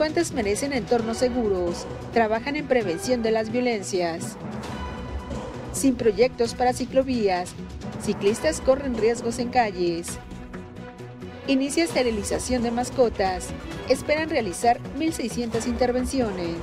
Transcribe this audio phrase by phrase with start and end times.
[0.00, 1.86] infantes merecen entornos seguros.
[2.14, 4.38] Trabajan en prevención de las violencias.
[5.74, 7.52] Sin proyectos para ciclovías,
[8.02, 10.18] ciclistas corren riesgos en calles.
[11.48, 13.48] Inicia esterilización de mascotas.
[13.90, 16.56] Esperan realizar 1.600 intervenciones.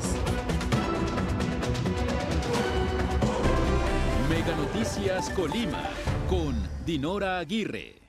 [4.31, 5.92] Mega Noticias Colima
[6.28, 6.56] con
[6.88, 8.06] Dinora Aguirre.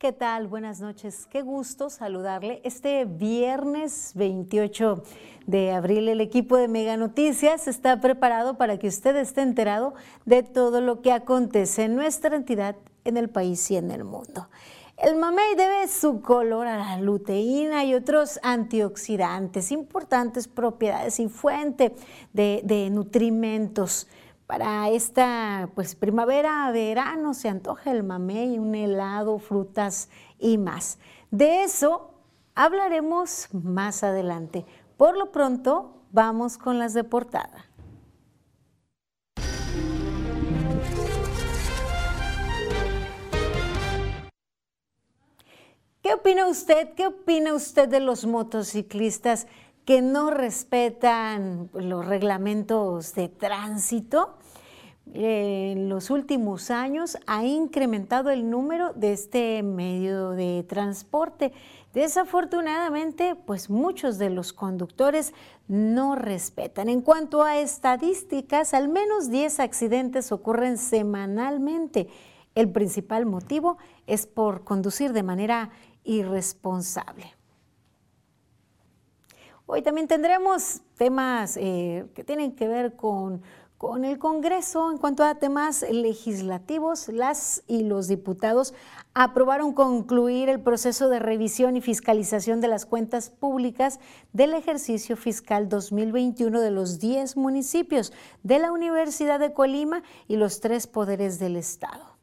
[0.00, 0.46] ¿Qué tal?
[0.46, 1.26] Buenas noches.
[1.26, 2.62] Qué gusto saludarle.
[2.64, 5.02] Este viernes 28
[5.46, 9.92] de abril el equipo de Mega Noticias está preparado para que usted esté enterado
[10.24, 14.48] de todo lo que acontece en nuestra entidad, en el país y en el mundo.
[14.96, 21.94] El mamey debe su color a la luteína y otros antioxidantes, importantes propiedades y fuente
[22.32, 24.06] de, de nutrimentos
[24.50, 30.08] para esta pues primavera, verano, se antoja el mamey, un helado, frutas
[30.40, 30.98] y más.
[31.30, 32.14] De eso
[32.56, 34.66] hablaremos más adelante.
[34.96, 37.66] Por lo pronto, vamos con las de portada.
[46.02, 46.94] ¿Qué opina usted?
[46.96, 49.46] ¿Qué opina usted de los motociclistas
[49.84, 54.39] que no respetan los reglamentos de tránsito?
[55.14, 61.52] En los últimos años ha incrementado el número de este medio de transporte.
[61.92, 65.34] Desafortunadamente, pues muchos de los conductores
[65.68, 66.88] no respetan.
[66.88, 72.08] En cuanto a estadísticas, al menos 10 accidentes ocurren semanalmente.
[72.54, 75.70] El principal motivo es por conducir de manera
[76.04, 77.34] irresponsable.
[79.72, 83.40] Hoy también tendremos temas eh, que tienen que ver con
[83.80, 88.74] con el Congreso en cuanto a temas legislativos, las y los diputados
[89.14, 93.98] aprobaron concluir el proceso de revisión y fiscalización de las cuentas públicas
[94.34, 100.60] del ejercicio fiscal 2021 de los 10 municipios de la Universidad de Colima y los
[100.60, 102.18] tres poderes del Estado.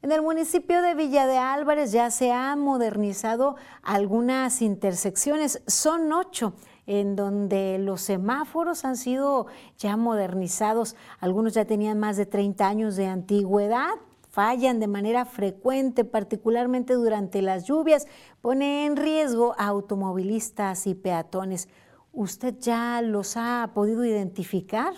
[0.00, 6.54] En el municipio de Villa de Álvarez ya se han modernizado algunas intersecciones, son ocho
[6.86, 9.46] en donde los semáforos han sido
[9.78, 13.94] ya modernizados, algunos ya tenían más de 30 años de antigüedad,
[14.28, 18.06] fallan de manera frecuente, particularmente durante las lluvias,
[18.40, 21.68] pone en riesgo a automovilistas y peatones.
[22.12, 24.94] ¿Usted ya los ha podido identificar?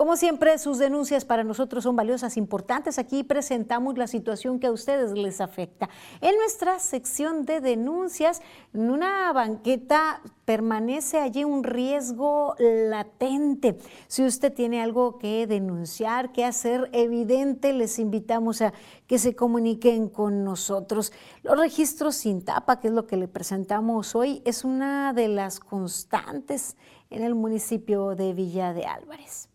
[0.00, 2.98] Como siempre, sus denuncias para nosotros son valiosas, importantes.
[2.98, 5.90] Aquí presentamos la situación que a ustedes les afecta.
[6.22, 8.40] En nuestra sección de denuncias,
[8.72, 13.76] en una banqueta permanece allí un riesgo latente.
[14.06, 18.72] Si usted tiene algo que denunciar, que hacer evidente, les invitamos a
[19.06, 21.12] que se comuniquen con nosotros.
[21.42, 25.60] Los registros sin tapa, que es lo que le presentamos hoy, es una de las
[25.60, 26.78] constantes
[27.10, 29.49] en el municipio de Villa de Álvarez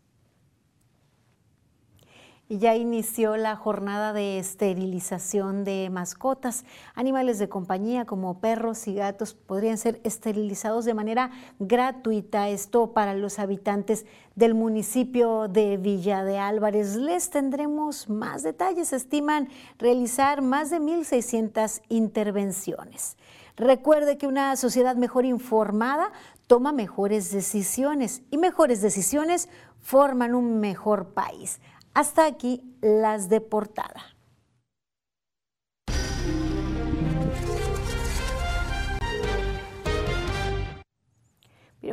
[2.49, 6.63] ya inició la jornada de esterilización de mascotas.
[6.93, 12.49] Animales de compañía como perros y gatos podrían ser esterilizados de manera gratuita.
[12.49, 14.05] Esto para los habitantes
[14.35, 16.95] del municipio de Villa de Álvarez.
[16.95, 18.93] Les tendremos más detalles.
[18.93, 23.17] Estiman realizar más de 1.600 intervenciones.
[23.57, 26.11] Recuerde que una sociedad mejor informada
[26.45, 29.49] toma mejores decisiones y mejores decisiones
[29.81, 31.59] forman un mejor país.
[31.95, 34.14] Hasta aquí las de portada.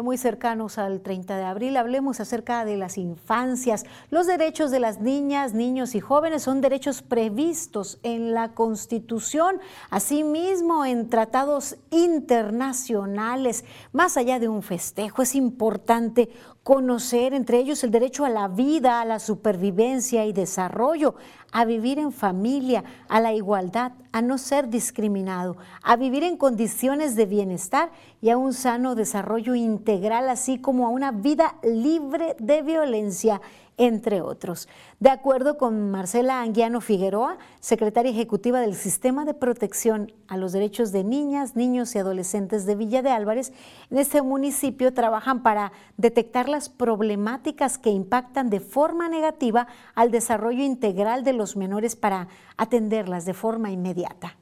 [0.00, 3.84] Muy cercanos al 30 de abril, hablemos acerca de las infancias.
[4.10, 9.60] Los derechos de las niñas, niños y jóvenes son derechos previstos en la Constitución,
[9.90, 13.64] asimismo en tratados internacionales.
[13.92, 16.30] Más allá de un festejo, es importante
[16.62, 21.16] conocer entre ellos el derecho a la vida, a la supervivencia y desarrollo,
[21.52, 27.14] a vivir en familia, a la igualdad, a no ser discriminado, a vivir en condiciones
[27.14, 27.90] de bienestar
[28.20, 33.40] y a un sano desarrollo integral, así como a una vida libre de violencia
[33.76, 34.68] entre otros.
[35.00, 40.92] De acuerdo con Marcela Anguiano Figueroa, secretaria ejecutiva del Sistema de Protección a los Derechos
[40.92, 43.52] de Niñas, Niños y Adolescentes de Villa de Álvarez,
[43.90, 50.62] en este municipio trabajan para detectar las problemáticas que impactan de forma negativa al desarrollo
[50.62, 54.36] integral de los menores para atenderlas de forma inmediata.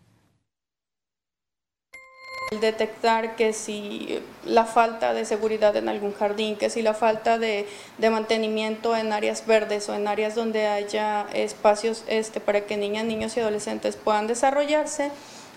[2.51, 7.67] Detectar que si la falta de seguridad en algún jardín, que si la falta de,
[8.11, 13.37] mantenimiento en áreas verdes o en áreas donde haya espacios este, para que niñas, niños
[13.37, 15.13] y adolescentes puedan desarrollarse,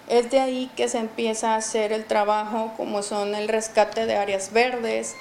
[0.07, 4.18] Es de ahí que se empieza a hacer el trabajo como son el rescate de
[4.18, 5.16] áreas verdes.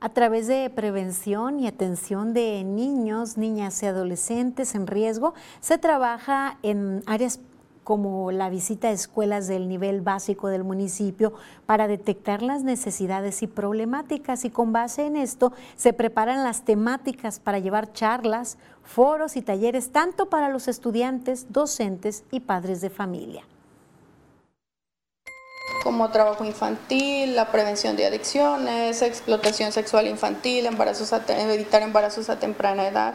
[0.00, 6.58] A través de prevención y atención de niños, niñas y adolescentes en riesgo, se trabaja
[6.64, 7.38] en áreas
[7.84, 11.32] como la visita a escuelas del nivel básico del municipio
[11.66, 17.40] para detectar las necesidades y problemáticas y con base en esto se preparan las temáticas
[17.40, 23.44] para llevar charlas, foros y talleres tanto para los estudiantes, docentes y padres de familia
[25.82, 32.86] como trabajo infantil, la prevención de adicciones, explotación sexual infantil, embarazos evitar embarazos a temprana
[32.86, 33.14] edad.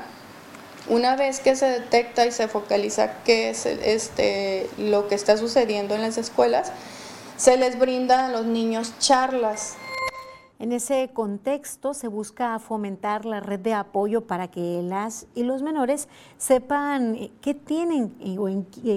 [0.89, 5.95] Una vez que se detecta y se focaliza qué es este, lo que está sucediendo
[5.95, 6.71] en las escuelas,
[7.35, 9.75] se les brinda a los niños charlas.
[10.59, 15.61] En ese contexto se busca fomentar la red de apoyo para que las y los
[15.61, 16.07] menores
[16.37, 18.47] sepan qué tienen o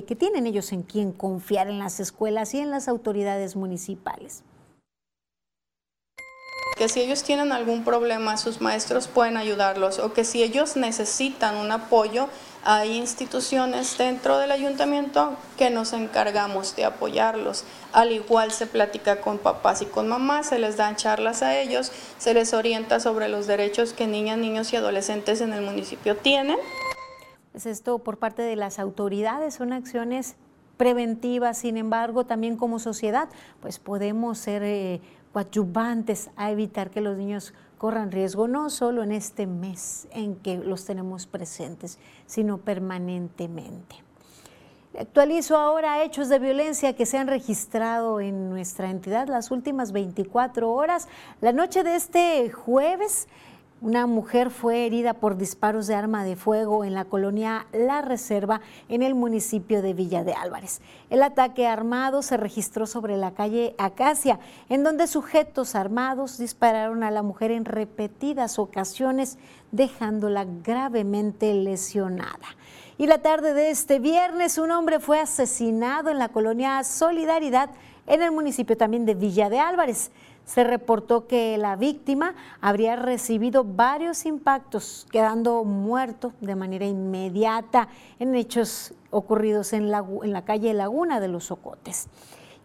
[0.06, 4.44] qué tienen ellos en quién confiar en las escuelas y en las autoridades municipales
[6.80, 11.56] que si ellos tienen algún problema, sus maestros pueden ayudarlos o que si ellos necesitan
[11.56, 12.30] un apoyo,
[12.64, 17.64] hay instituciones dentro del ayuntamiento que nos encargamos de apoyarlos.
[17.92, 21.92] Al igual se platica con papás y con mamás, se les dan charlas a ellos,
[22.16, 26.56] se les orienta sobre los derechos que niñas, niños y adolescentes en el municipio tienen.
[27.52, 30.36] Pues esto por parte de las autoridades son acciones
[30.78, 33.28] preventivas, sin embargo, también como sociedad,
[33.60, 39.12] pues podemos ser eh, coadyuvantes a evitar que los niños corran riesgo, no solo en
[39.12, 43.96] este mes en que los tenemos presentes, sino permanentemente.
[44.98, 50.70] Actualizo ahora hechos de violencia que se han registrado en nuestra entidad las últimas 24
[50.70, 51.06] horas.
[51.40, 53.28] La noche de este jueves,
[53.80, 58.60] una mujer fue herida por disparos de arma de fuego en la colonia La Reserva
[58.88, 60.82] en el municipio de Villa de Álvarez.
[61.08, 64.38] El ataque armado se registró sobre la calle Acacia,
[64.68, 69.38] en donde sujetos armados dispararon a la mujer en repetidas ocasiones,
[69.72, 72.56] dejándola gravemente lesionada.
[72.98, 77.70] Y la tarde de este viernes, un hombre fue asesinado en la colonia Solidaridad
[78.06, 80.10] en el municipio también de Villa de Álvarez
[80.44, 87.88] se reportó que la víctima habría recibido varios impactos, quedando muerto de manera inmediata
[88.18, 92.08] en hechos ocurridos en la, en la calle Laguna de los Socotes.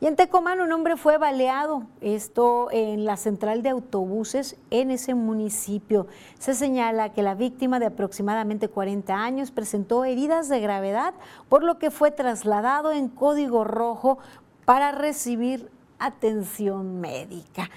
[0.02, 5.16] Y en Tecomán un hombre fue baleado, esto en la central de autobuses en ese
[5.16, 6.08] municipio.
[6.38, 11.14] Se señala que la víctima de aproximadamente 40 años presentó heridas de gravedad,
[11.48, 14.18] por lo que fue trasladado en código rojo
[14.66, 17.70] para recibir atención médica.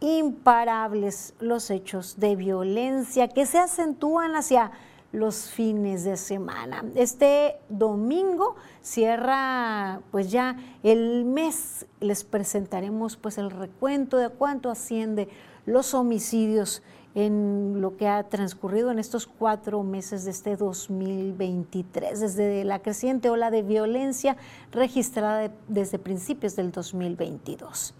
[0.00, 4.72] Imparables los hechos de violencia que se acentúan hacia
[5.12, 6.84] los fines de semana.
[6.94, 11.86] Este domingo cierra pues ya el mes.
[12.00, 15.28] Les presentaremos pues el recuento de cuánto asciende
[15.66, 16.82] los homicidios
[17.14, 23.28] en lo que ha transcurrido en estos cuatro meses de este 2023, desde la creciente
[23.28, 24.36] ola de violencia
[24.70, 27.94] registrada desde principios del 2022.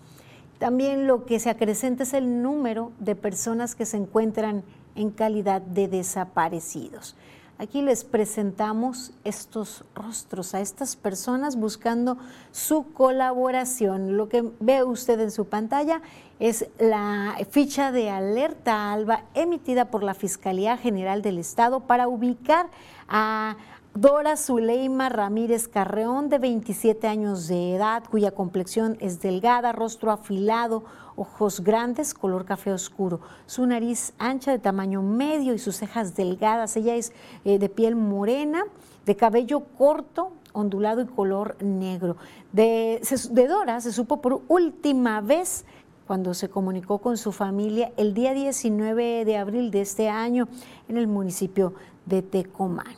[0.58, 4.62] También lo que se acrecenta es el número de personas que se encuentran
[4.94, 7.16] en calidad de desaparecidos.
[7.58, 12.18] Aquí les presentamos estos rostros a estas personas buscando
[12.50, 14.16] su colaboración.
[14.16, 16.02] Lo que ve usted en su pantalla
[16.42, 22.68] es la ficha de alerta ALBA emitida por la Fiscalía General del Estado para ubicar
[23.06, 23.56] a
[23.94, 30.82] Dora Zuleima Ramírez Carreón, de 27 años de edad, cuya complexión es delgada, rostro afilado,
[31.14, 36.76] ojos grandes, color café oscuro, su nariz ancha de tamaño medio y sus cejas delgadas.
[36.76, 37.12] Ella es
[37.44, 38.64] eh, de piel morena,
[39.06, 42.16] de cabello corto, ondulado y color negro.
[42.52, 45.64] De, de Dora se supo por última vez
[46.12, 50.46] cuando se comunicó con su familia el día 19 de abril de este año
[50.86, 51.72] en el municipio
[52.04, 52.94] de Tecomán.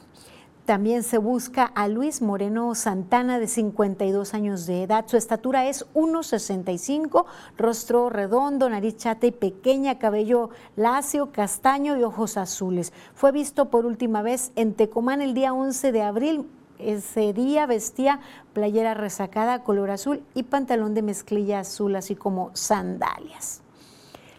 [0.64, 5.04] También se busca a Luis Moreno Santana, de 52 años de edad.
[5.06, 12.36] Su estatura es 1,65, rostro redondo, nariz chata y pequeña, cabello lacio, castaño y ojos
[12.36, 12.92] azules.
[13.14, 16.48] Fue visto por última vez en Tecomán el día 11 de abril.
[16.78, 18.20] Ese día vestía
[18.52, 23.64] playera resacada color azul y pantalón de mezclilla azul, así como sandalias.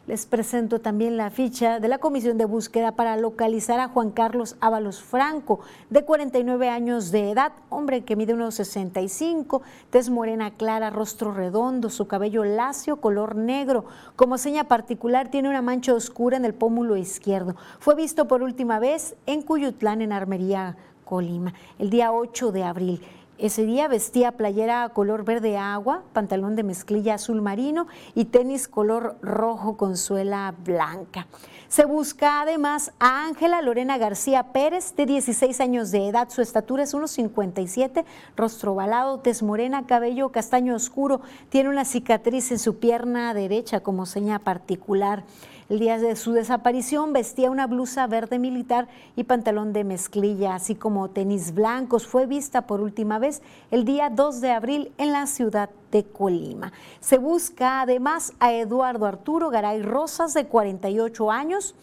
[0.08, 4.56] Les presento también la ficha de la Comisión de Búsqueda para localizar a Juan Carlos
[4.60, 10.92] Ábalos Franco, de 49 años de edad, hombre que mide unos 65, tez morena clara,
[10.92, 13.86] rostro redondo, su cabello lacio, color negro.
[14.16, 17.56] Como seña particular tiene una mancha oscura en el pómulo izquierdo.
[17.80, 23.02] Fue visto por última vez en Cuyutlán, en Armería, Colima, el día 8 de abril
[23.38, 29.16] Ese día vestía playera color verde agua, pantalón de mezclilla azul marino y tenis color
[29.22, 31.28] rojo con suela blanca.
[31.68, 36.30] Se busca además a Ángela Lorena García Pérez, de 16 años de edad.
[36.30, 38.06] Su estatura es 1,57,
[38.38, 41.22] rostro ovalado, tez morena, cabello castaño oscuro.
[41.50, 45.26] Tiene una cicatriz en su pierna derecha como seña particular.
[45.68, 50.76] El día de su desaparición vestía una blusa verde militar y pantalón de mezclilla, así
[50.76, 52.06] como tenis blancos.
[52.06, 53.42] Fue vista por última vez
[53.72, 56.72] el día 2 de abril en la ciudad de Colima.
[57.00, 61.74] Se busca además a Eduardo Arturo Garay Rosas, de 48 años,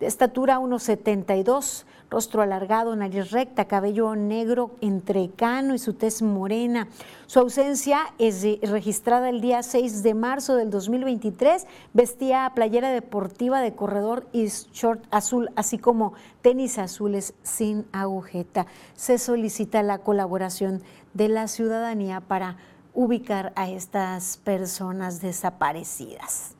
[0.00, 6.88] de estatura 1,72 rostro alargado, nariz recta, cabello negro entrecano y su tez morena.
[7.26, 11.66] Su ausencia es registrada el día 6 de marzo del 2023.
[11.92, 18.66] Vestía playera deportiva de corredor y short azul, así como tenis azules sin agujeta.
[18.94, 20.82] Se solicita la colaboración
[21.14, 22.56] de la ciudadanía para
[22.94, 26.54] ubicar a estas personas desaparecidas.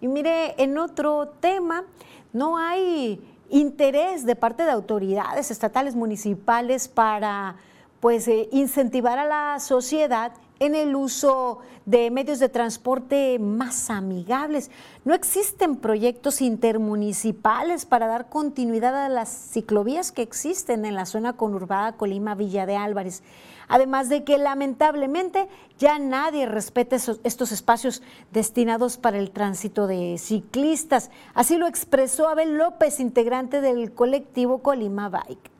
[0.00, 1.84] Y mire, en otro tema,
[2.32, 7.56] no hay interés de parte de autoridades estatales, municipales para
[8.00, 14.70] pues eh, incentivar a la sociedad en el uso de medios de transporte más amigables.
[15.04, 21.34] No existen proyectos intermunicipales para dar continuidad a las ciclovías que existen en la zona
[21.34, 23.22] conurbada Colima Villa de Álvarez.
[23.68, 31.10] Además de que lamentablemente ya nadie respeta estos espacios destinados para el tránsito de ciclistas.
[31.34, 35.55] Así lo expresó Abel López, integrante del colectivo Colima Bike.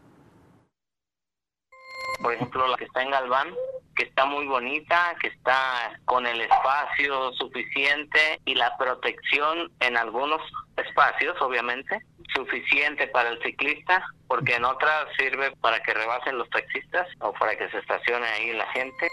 [2.23, 3.55] Por ejemplo, la que está en Galván,
[3.95, 10.41] que está muy bonita, que está con el espacio suficiente y la protección en algunos
[10.77, 11.99] espacios, obviamente,
[12.35, 17.57] suficiente para el ciclista, porque en otras sirve para que rebasen los taxistas o para
[17.57, 19.09] que se estacione ahí la gente.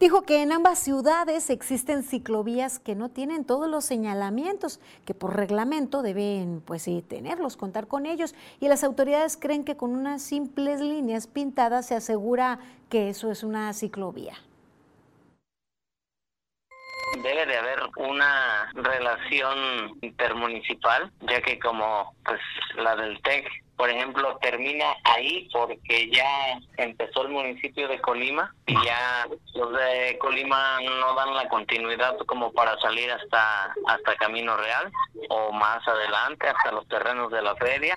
[0.00, 5.36] Dijo que en ambas ciudades existen ciclovías que no tienen todos los señalamientos, que por
[5.36, 10.80] reglamento deben pues tenerlos, contar con ellos, y las autoridades creen que con unas simples
[10.80, 14.34] líneas pintadas se asegura que eso es una ciclovía.
[17.20, 22.40] Debe de haber una relación intermunicipal, ya que como pues
[22.76, 23.48] la del TEC,
[23.78, 30.18] por ejemplo, termina ahí porque ya empezó el municipio de Colima y ya los de
[30.18, 34.90] Colima no dan la continuidad como para salir hasta hasta Camino Real
[35.28, 37.94] o más adelante hasta los terrenos de la feria.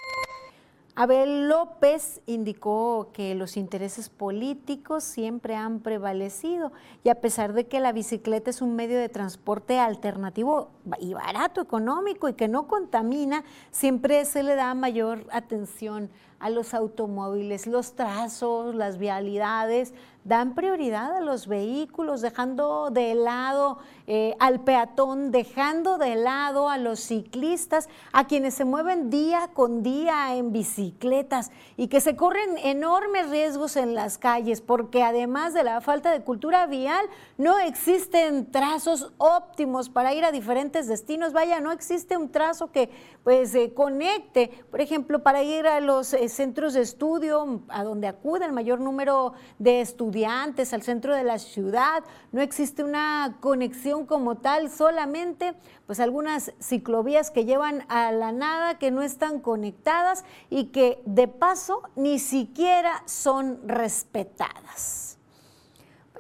[0.96, 6.74] Abel López indicó que los intereses políticos siempre han prevalecido
[7.04, 10.70] y a pesar de que la bicicleta es un medio de transporte alternativo
[11.00, 16.10] y barato, económico y que no contamina, siempre se le da mayor atención
[16.42, 23.80] a los automóviles, los trazos, las vialidades, dan prioridad a los vehículos, dejando de lado
[24.08, 29.84] eh, al peatón, dejando de lado a los ciclistas, a quienes se mueven día con
[29.84, 35.64] día en bicicletas y que se corren enormes riesgos en las calles, porque además de
[35.64, 37.06] la falta de cultura vial,
[37.38, 41.34] no existen trazos óptimos para ir a diferentes destinos.
[41.34, 42.90] Vaya, no existe un trazo que
[43.24, 48.46] pues conecte, por ejemplo, para ir a los eh, centros de estudio, a donde acude
[48.46, 54.38] el mayor número de estudiantes al centro de la ciudad, no existe una conexión como
[54.38, 55.54] tal, solamente
[55.86, 61.28] pues algunas ciclovías que llevan a la nada, que no están conectadas y que de
[61.28, 65.11] paso ni siquiera son respetadas.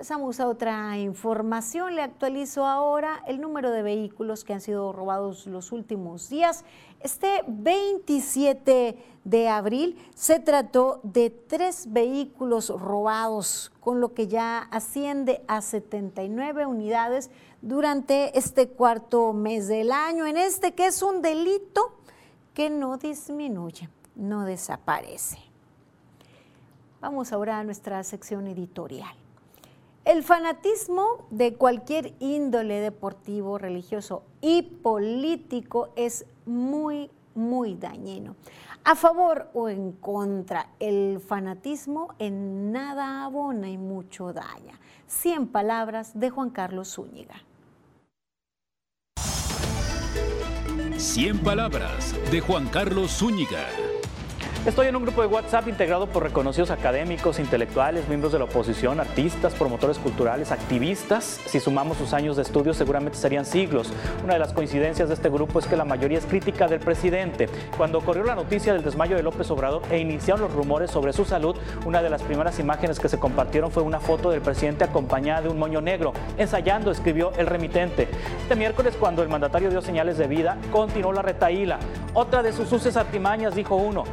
[0.02, 1.94] Pasamos a otra información.
[1.94, 6.66] Le actualizo ahora el número de vehículos que han sido robados los últimos días.
[7.02, 15.44] Este 27 de abril se trató de tres vehículos robados, con lo que ya asciende
[15.48, 17.30] a 79 unidades
[17.62, 21.94] durante este cuarto mes del año, en este que es un delito
[22.56, 25.38] que no disminuye, no desaparece.
[27.02, 29.16] Vamos ahora a nuestra sección editorial.
[30.04, 38.36] El fanatismo de cualquier índole deportivo, religioso y político es muy, muy dañino.
[38.84, 44.80] A favor o en contra, el fanatismo en nada abona y mucho daña.
[45.06, 47.36] Cien palabras de Juan Carlos Zúñiga.
[50.98, 53.68] Cien palabras de Juan Carlos Zúñiga.
[54.64, 59.00] Estoy en un grupo de WhatsApp integrado por reconocidos académicos, intelectuales, miembros de la oposición,
[59.00, 61.40] artistas, promotores culturales, activistas.
[61.48, 63.92] Si sumamos sus años de estudio, seguramente serían siglos.
[64.24, 67.50] Una de las coincidencias de este grupo es que la mayoría es crítica del presidente.
[67.76, 71.26] Cuando ocurrió la noticia del desmayo de López Obrador e iniciaron los rumores sobre su
[71.26, 71.56] salud,
[71.88, 75.50] una de las primeras imágenes que se compartieron fue una foto del presidente acompañada de
[75.50, 78.08] un moño negro, ensayando, escribió el remitente.
[78.44, 81.80] Este miércoles, cuando el mandatario dio señales de vida, continuó la retaíla.
[82.14, 84.04] Otra de sus suces artimañas, dijo uno,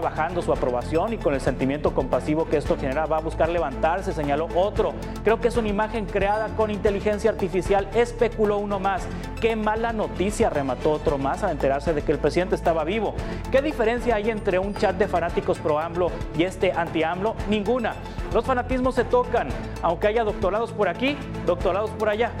[0.00, 4.12] bajando su aprobación y con el sentimiento compasivo que esto genera va a buscar levantarse,
[4.12, 4.92] señaló otro.
[5.24, 9.06] Creo que es una imagen creada con inteligencia artificial, especuló uno más.
[9.40, 13.14] Qué mala noticia, remató otro más al enterarse de que el presidente estaba vivo.
[13.50, 17.36] ¿Qué diferencia hay entre un chat de fanáticos pro AMLO y este anti AMLO?
[17.48, 17.94] Ninguna.
[18.32, 19.48] Los fanatismos se tocan,
[19.82, 22.32] aunque haya doctorados por aquí, doctorados por allá.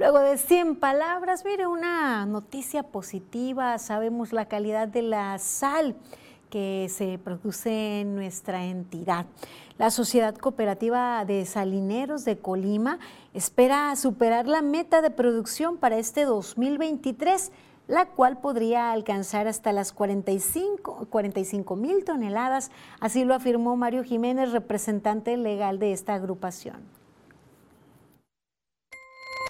[0.00, 5.94] Luego de 100 palabras, mire una noticia positiva, sabemos la calidad de la sal
[6.48, 9.26] que se produce en nuestra entidad.
[9.76, 12.98] La Sociedad Cooperativa de Salineros de Colima
[13.34, 17.52] espera superar la meta de producción para este 2023,
[17.86, 25.36] la cual podría alcanzar hasta las 45 mil toneladas, así lo afirmó Mario Jiménez, representante
[25.36, 26.99] legal de esta agrupación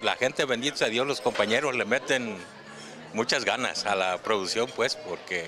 [0.00, 2.36] la gente, bendito sea Dios, los compañeros le meten
[3.12, 5.44] muchas ganas a la producción, pues, porque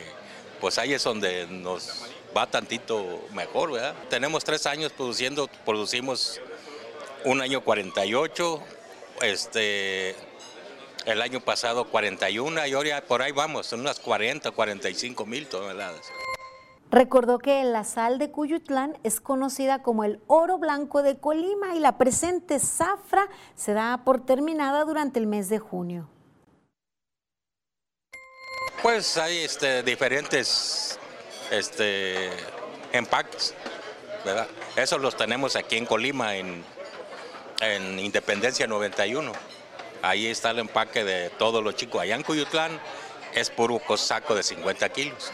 [0.60, 2.06] pues ahí es donde nos
[2.36, 3.94] va tantito mejor, ¿verdad?
[4.10, 6.40] Tenemos tres años produciendo, producimos
[7.24, 8.62] un año 48,
[9.22, 10.14] este,
[11.06, 16.10] el año pasado 41 y ahora por ahí vamos, unas 40, 45 mil toneladas.
[16.92, 21.80] Recordó que la sal de Cuyutlán es conocida como el oro blanco de Colima y
[21.80, 26.10] la presente zafra se da por terminada durante el mes de junio.
[28.82, 30.98] Pues hay este, diferentes
[31.50, 32.28] este,
[32.92, 33.54] empaques,
[34.22, 34.48] ¿verdad?
[34.76, 36.62] Esos los tenemos aquí en Colima, en,
[37.62, 39.32] en Independencia 91.
[40.02, 42.02] Ahí está el empaque de todos los chicos.
[42.02, 42.78] Allá en Cuyutlán
[43.34, 45.32] es puro saco de 50 kilos.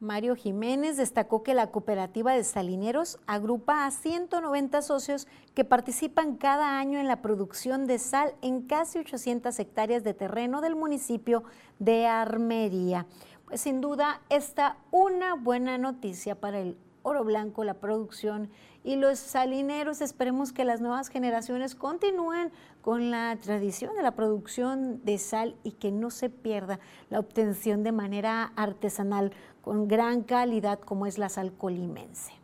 [0.00, 6.78] Mario Jiménez destacó que la cooperativa de salineros agrupa a 190 socios que participan cada
[6.78, 11.44] año en la producción de sal en casi 800 hectáreas de terreno del municipio
[11.78, 13.06] de Armería.
[13.44, 18.50] Pues sin duda esta una buena noticia para el oro blanco, la producción
[18.84, 20.00] y los salineros.
[20.00, 25.72] Esperemos que las nuevas generaciones continúen con la tradición de la producción de sal y
[25.72, 29.32] que no se pierda la obtención de manera artesanal
[29.62, 32.40] con gran calidad como es la sal colimense.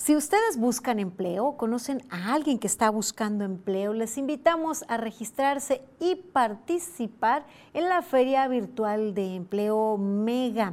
[0.00, 5.82] Si ustedes buscan empleo conocen a alguien que está buscando empleo, les invitamos a registrarse
[5.98, 10.72] y participar en la Feria Virtual de Empleo Mega.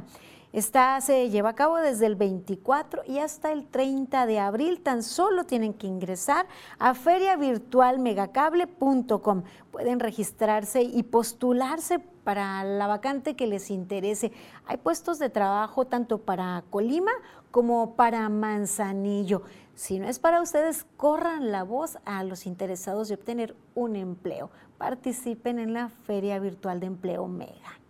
[0.50, 4.80] Esta se lleva a cabo desde el 24 y hasta el 30 de abril.
[4.80, 6.46] Tan solo tienen que ingresar
[6.78, 9.42] a feriavirtualmegacable.com.
[9.70, 14.32] Pueden registrarse y postularse para la vacante que les interese.
[14.66, 17.10] Hay puestos de trabajo tanto para Colima
[17.50, 19.44] como para Manzanillo.
[19.74, 24.50] Si no es para ustedes, corran la voz a los interesados de obtener un empleo.
[24.76, 27.80] Participen en la Feria Virtual de Empleo Mega.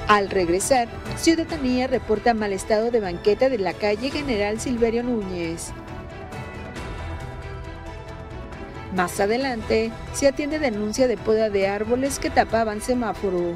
[0.08, 5.72] Al regresar, Ciudadanía reporta mal estado de banqueta de la calle General Silverio Núñez.
[8.96, 13.56] Más adelante, se atiende denuncia de poda de árboles que tapaban semáforo.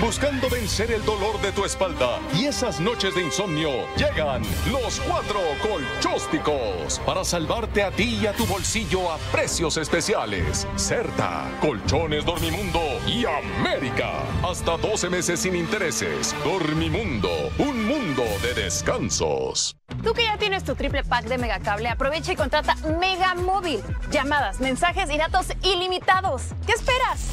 [0.00, 5.40] Buscando vencer el dolor de tu espalda y esas noches de insomnio, llegan los cuatro
[5.60, 10.68] colchósticos para salvarte a ti y a tu bolsillo a precios especiales.
[10.76, 14.22] Certa, Colchones Dormimundo y América.
[14.48, 16.32] Hasta 12 meses sin intereses.
[16.44, 19.76] Dormimundo, un mundo de descansos.
[20.04, 23.80] Tú que ya tienes tu triple pack de Megacable, aprovecha y contrata Mega Móvil.
[24.12, 26.42] Llamadas, mensajes y datos ilimitados.
[26.66, 27.32] ¿Qué esperas?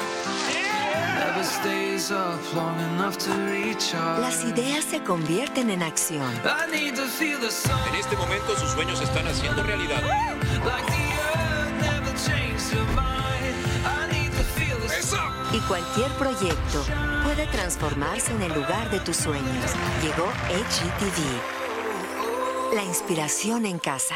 [4.19, 6.31] Las ideas se convierten en acción.
[6.75, 10.03] En este momento sus sueños se están haciendo realidad.
[15.51, 16.85] Y cualquier proyecto
[17.23, 19.71] puede transformarse en el lugar de tus sueños.
[20.03, 22.75] Llegó HGTV.
[22.75, 24.15] La inspiración en casa.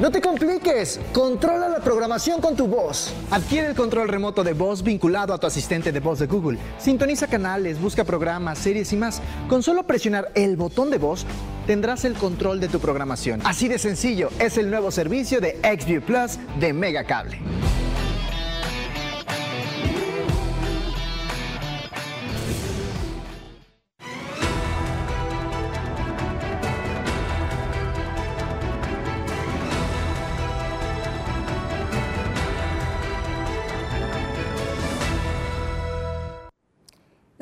[0.00, 3.14] No te compliques, controla la programación con tu voz.
[3.30, 6.58] Adquiere el control remoto de voz vinculado a tu asistente de voz de Google.
[6.78, 9.22] Sintoniza canales, busca programas, series y más.
[9.48, 11.24] Con solo presionar el botón de voz,
[11.68, 13.40] tendrás el control de tu programación.
[13.44, 17.38] Así de sencillo, es el nuevo servicio de XView Plus de Megacable.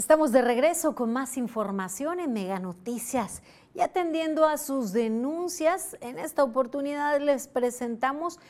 [0.03, 3.41] Estamos de regreso con más información en Mega Noticias
[3.73, 8.41] y atendiendo a sus denuncias, en esta oportunidad les presentamos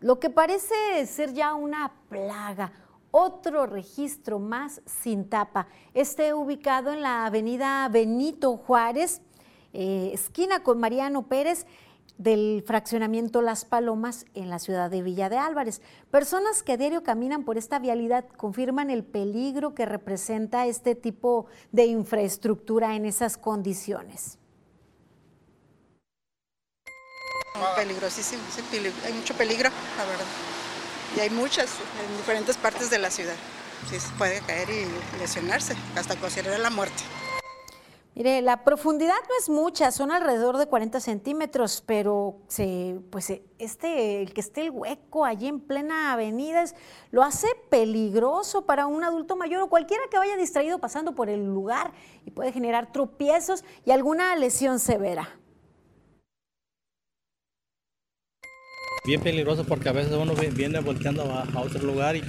[0.00, 0.74] lo que parece
[1.06, 2.72] ser ya una plaga,
[3.12, 5.68] otro registro más sin tapa.
[5.94, 9.22] Este ubicado en la avenida Benito Juárez,
[9.72, 11.68] eh, esquina con Mariano Pérez,
[12.18, 15.82] del fraccionamiento Las Palomas en la ciudad de Villa de Álvarez.
[16.10, 21.46] Personas que a diario caminan por esta vialidad confirman el peligro que representa este tipo
[21.72, 24.38] de infraestructura en esas condiciones.
[27.74, 28.62] Peligrosísimo, sí,
[29.04, 30.26] hay mucho peligro, la verdad.
[31.16, 33.36] Y hay muchas en diferentes partes de la ciudad.
[33.88, 37.02] Sí, se puede caer y lesionarse, hasta considerar la muerte.
[38.16, 44.22] Mire, la profundidad no es mucha, son alrededor de 40 centímetros, pero se, pues este,
[44.22, 46.74] el que esté el hueco allí en plena avenida es,
[47.10, 51.44] lo hace peligroso para un adulto mayor o cualquiera que vaya distraído pasando por el
[51.44, 51.92] lugar
[52.24, 55.28] y puede generar tropiezos y alguna lesión severa.
[59.04, 62.22] Bien peligroso porque a veces uno viene volteando a, otro lugar y,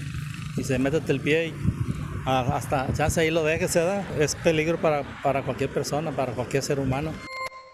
[0.58, 1.87] y se mete el pie y
[2.28, 4.06] hasta chance ahí lo deje, se da.
[4.20, 7.12] Es peligro para, para cualquier persona, para cualquier ser humano.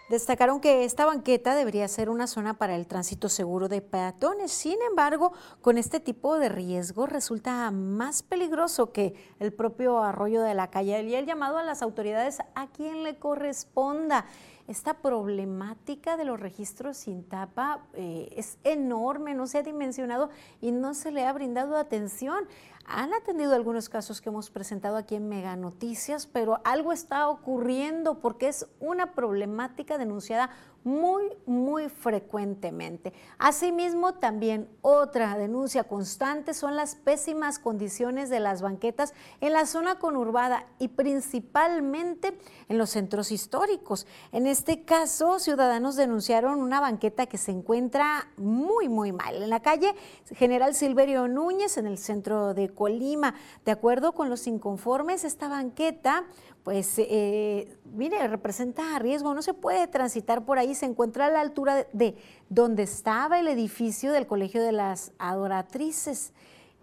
[0.10, 4.52] Destacaron que esta banqueta debería ser una zona para el tránsito seguro de peatones.
[4.52, 10.54] Sin embargo, con este tipo de riesgo resulta más peligroso que el propio arroyo de
[10.54, 11.02] la calle.
[11.02, 14.26] Y el llamado a las autoridades a quien le corresponda.
[14.68, 20.30] Esta problemática de los registros sin tapa eh, es enorme, no se ha dimensionado
[20.62, 22.48] y no se le ha brindado atención.
[22.86, 28.20] Han atendido algunos casos que hemos presentado aquí en Mega Noticias, pero algo está ocurriendo
[28.20, 30.50] porque es una problemática denunciada
[30.84, 33.14] muy, muy frecuentemente.
[33.38, 40.00] Asimismo, también otra denuncia constante son las pésimas condiciones de las banquetas en la zona
[40.00, 42.38] conurbada y principalmente
[42.70, 44.08] en los centros históricos.
[44.32, 49.62] En este caso, ciudadanos denunciaron una banqueta que se encuentra muy, muy mal en la
[49.62, 49.96] calle
[50.32, 53.36] General Silverio Núñez, en el centro de Colima.
[53.66, 56.26] De acuerdo con los inconformes, esta banqueta
[56.64, 61.42] pues eh, mire, representa riesgo, no se puede transitar por ahí, se encuentra a la
[61.42, 62.16] altura de,
[62.50, 66.32] donde estaba el edificio del Colegio de las Adoratrices.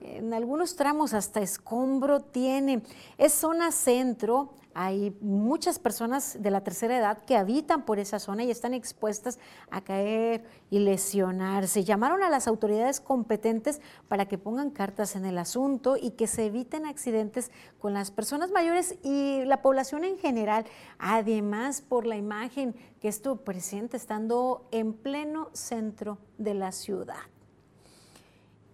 [0.00, 2.82] En algunos tramos hasta escombro tiene.
[3.18, 8.44] Es zona centro, hay muchas personas de la tercera edad que habitan por esa zona
[8.44, 9.38] y están expuestas
[9.70, 11.82] a caer y lesionarse.
[11.82, 16.46] Llamaron a las autoridades competentes para que pongan cartas en el asunto y que se
[16.46, 20.64] eviten accidentes con las personas mayores y la población en general.
[20.98, 27.16] Además, por la imagen que esto presenta estando en pleno centro de la ciudad.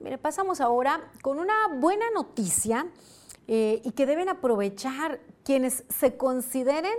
[0.01, 2.87] Mire, pasamos ahora con una buena noticia
[3.49, 6.97] eh, y que deben aprovechar quienes se consideren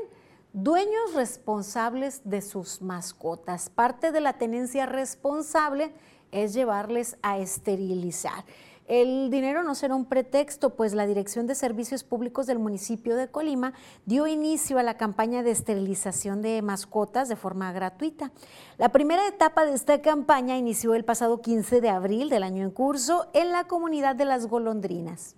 [0.53, 3.69] dueños responsables de sus mascotas.
[3.69, 5.93] Parte de la tenencia responsable
[6.31, 8.43] es llevarles a esterilizar.
[8.87, 13.27] El dinero no será un pretexto, pues la Dirección de Servicios Públicos del municipio de
[13.27, 13.73] Colima
[14.05, 18.31] dio inicio a la campaña de esterilización de mascotas de forma gratuita.
[18.77, 22.71] La primera etapa de esta campaña inició el pasado 15 de abril del año en
[22.71, 25.36] curso en la comunidad de Las Golondrinas.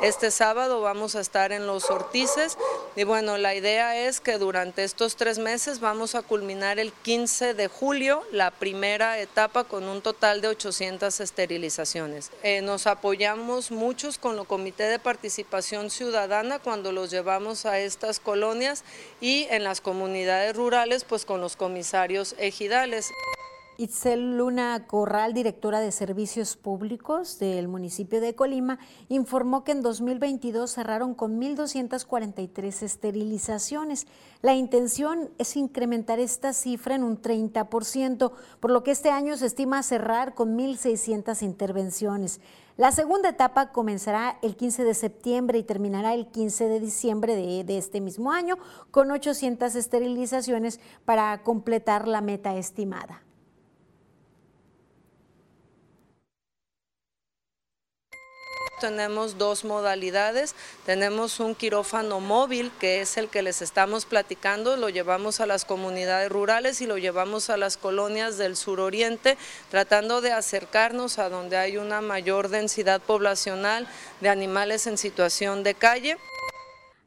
[0.00, 2.56] Este sábado vamos a estar en Los Ortices
[2.94, 7.52] y bueno, la idea es que durante estos tres meses vamos a culminar el 15
[7.54, 12.30] de julio la primera etapa con un total de 800 esterilizaciones.
[12.44, 18.20] Eh, nos apoyamos muchos con el Comité de Participación Ciudadana cuando los llevamos a estas
[18.20, 18.84] colonias
[19.20, 23.10] y en las comunidades rurales pues con los comisarios ejidales.
[23.80, 30.68] Itzel Luna Corral, directora de Servicios Públicos del municipio de Colima, informó que en 2022
[30.68, 34.08] cerraron con 1.243 esterilizaciones.
[34.42, 39.46] La intención es incrementar esta cifra en un 30%, por lo que este año se
[39.46, 42.40] estima cerrar con 1.600 intervenciones.
[42.76, 47.62] La segunda etapa comenzará el 15 de septiembre y terminará el 15 de diciembre de,
[47.62, 48.56] de, este mismo año
[48.90, 53.22] con 800 esterilizaciones para completar la meta estimada.
[58.78, 60.54] Tenemos dos modalidades.
[60.86, 65.64] Tenemos un quirófano móvil, que es el que les estamos platicando, lo llevamos a las
[65.64, 69.36] comunidades rurales y lo llevamos a las colonias del suroriente,
[69.70, 73.86] tratando de acercarnos a donde hay una mayor densidad poblacional
[74.20, 76.16] de animales en situación de calle.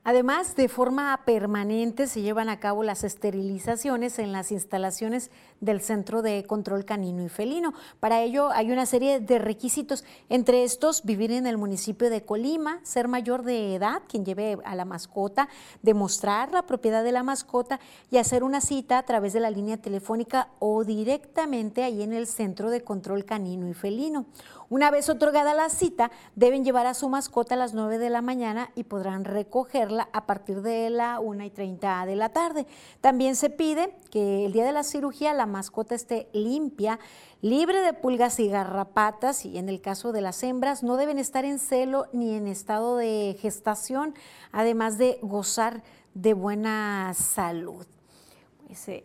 [0.03, 5.29] Además, de forma permanente se llevan a cabo las esterilizaciones en las instalaciones
[5.61, 7.73] del Centro de Control Canino y Felino.
[7.99, 12.79] Para ello hay una serie de requisitos, entre estos vivir en el municipio de Colima,
[12.83, 15.47] ser mayor de edad, quien lleve a la mascota,
[15.81, 19.77] demostrar la propiedad de la mascota y hacer una cita a través de la línea
[19.77, 24.25] telefónica o directamente ahí en el Centro de Control Canino y Felino.
[24.71, 28.21] Una vez otorgada la cita, deben llevar a su mascota a las 9 de la
[28.21, 32.65] mañana y podrán recogerla a partir de la 1 y 30 de la tarde.
[33.01, 36.99] También se pide que el día de la cirugía la mascota esté limpia,
[37.41, 41.45] libre de pulgas y garrapatas y en el caso de las hembras no deben estar
[41.45, 44.15] en celo ni en estado de gestación,
[44.51, 45.83] además de gozar
[46.15, 47.85] de buena salud.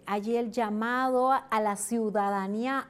[0.07, 2.89] Allí el llamado a la ciudadanía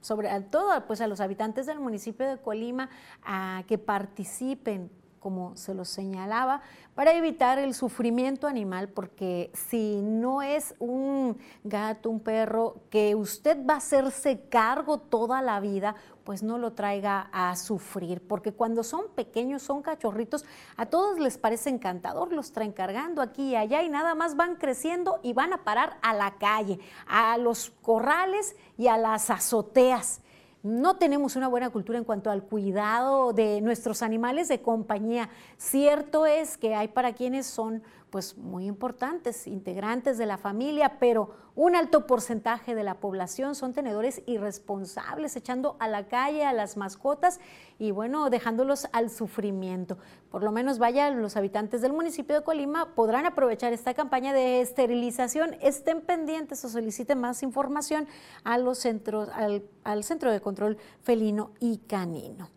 [0.00, 2.90] sobre todo pues a los habitantes del municipio de Colima
[3.24, 4.90] a que participen
[5.22, 6.62] como se los señalaba,
[6.96, 13.56] para evitar el sufrimiento animal, porque si no es un gato, un perro, que usted
[13.64, 18.82] va a hacerse cargo toda la vida, pues no lo traiga a sufrir, porque cuando
[18.82, 20.44] son pequeños, son cachorritos,
[20.76, 24.56] a todos les parece encantador, los traen cargando aquí y allá y nada más van
[24.56, 30.21] creciendo y van a parar a la calle, a los corrales y a las azoteas
[30.62, 35.28] no tenemos una buena cultura en cuanto al cuidado de nuestros animales de compañía.
[35.56, 41.30] Cierto es que hay para quienes son pues muy importantes, integrantes de la familia, pero
[41.54, 46.76] un alto porcentaje de la población son tenedores irresponsables, echando a la calle a las
[46.76, 47.40] mascotas
[47.78, 49.96] y bueno, dejándolos al sufrimiento.
[50.30, 54.60] Por lo menos vaya, los habitantes del municipio de Colima podrán aprovechar esta campaña de
[54.60, 58.06] esterilización, estén pendientes o soliciten más información
[58.44, 62.50] a los centros, al, al Centro de Control Felino y Canino.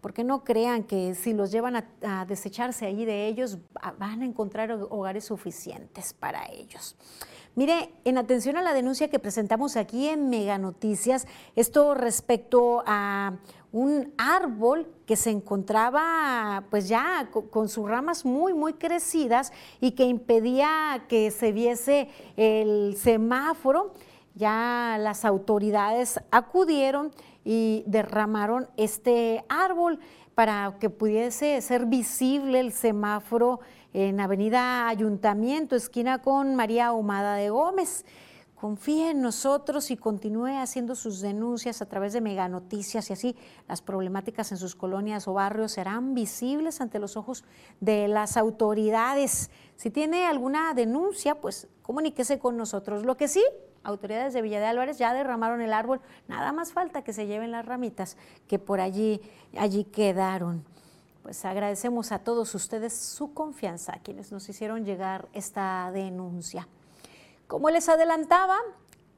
[0.00, 3.58] Porque no crean que si los llevan a, desecharse allí de ellos,
[3.98, 6.96] van a encontrar hogares suficientes para ellos.
[7.56, 13.38] Mire, en atención a la denuncia que presentamos aquí en Mega Noticias, esto respecto a
[13.72, 20.04] un árbol que se encontraba pues ya con, sus ramas muy muy crecidas y que
[20.04, 23.94] impedía que se viese el semáforo.
[24.36, 27.10] Ya las autoridades acudieron
[27.44, 29.98] y derramaron este árbol
[30.34, 33.60] para que pudiese ser visible el semáforo
[33.92, 38.04] en Avenida Ayuntamiento, esquina con María Humada de Gómez.
[38.54, 43.36] Confíe en nosotros y continúe haciendo sus denuncias a través de Mega Noticias y así
[43.66, 47.42] las problemáticas en sus colonias o barrios serán visibles ante los ojos
[47.80, 49.50] de las autoridades.
[49.76, 53.06] Si tiene alguna denuncia, pues comuníquese con nosotros.
[53.06, 53.42] Lo que sí,
[53.82, 57.50] autoridades de Villa de Álvarez ya derramaron el árbol, nada más falta que se lleven
[57.50, 58.16] las ramitas
[58.48, 59.20] que por allí,
[59.56, 60.64] allí quedaron.
[61.22, 66.66] Pues agradecemos a todos ustedes su confianza, a quienes nos hicieron llegar esta denuncia.
[67.46, 68.56] Como les adelantaba,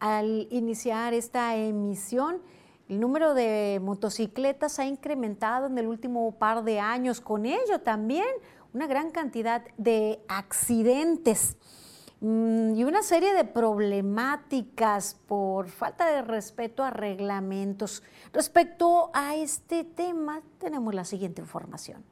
[0.01, 2.43] al iniciar esta emisión,
[2.89, 8.27] el número de motocicletas ha incrementado en el último par de años, con ello también
[8.75, 11.57] una gran cantidad de accidentes.
[12.25, 18.05] Mm, y una serie de problemáticas por falta de respeto a reglamentos.
[18.33, 22.05] Respecto a este tema, tenemos la siguiente información.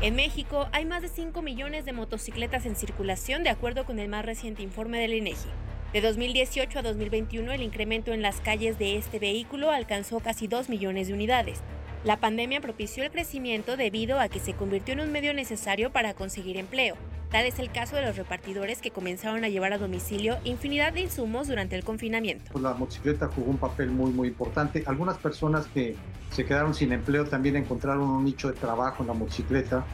[0.00, 4.08] En México hay más de 5 millones de motocicletas en circulación, de acuerdo con el
[4.08, 5.48] más reciente informe del INEGI.
[5.92, 10.68] De 2018 a 2021, el incremento en las calles de este vehículo alcanzó casi 2
[10.68, 11.62] millones de unidades.
[12.04, 16.14] La pandemia propició el crecimiento debido a que se convirtió en un medio necesario para
[16.14, 16.96] conseguir empleo.
[17.30, 21.02] Tal es el caso de los repartidores que comenzaron a llevar a domicilio infinidad de
[21.02, 22.58] insumos durante el confinamiento.
[22.58, 24.82] La motocicleta jugó un papel muy muy importante.
[24.86, 25.94] Algunas personas que
[26.32, 29.84] se quedaron sin empleo también encontraron un nicho de trabajo en la motocicleta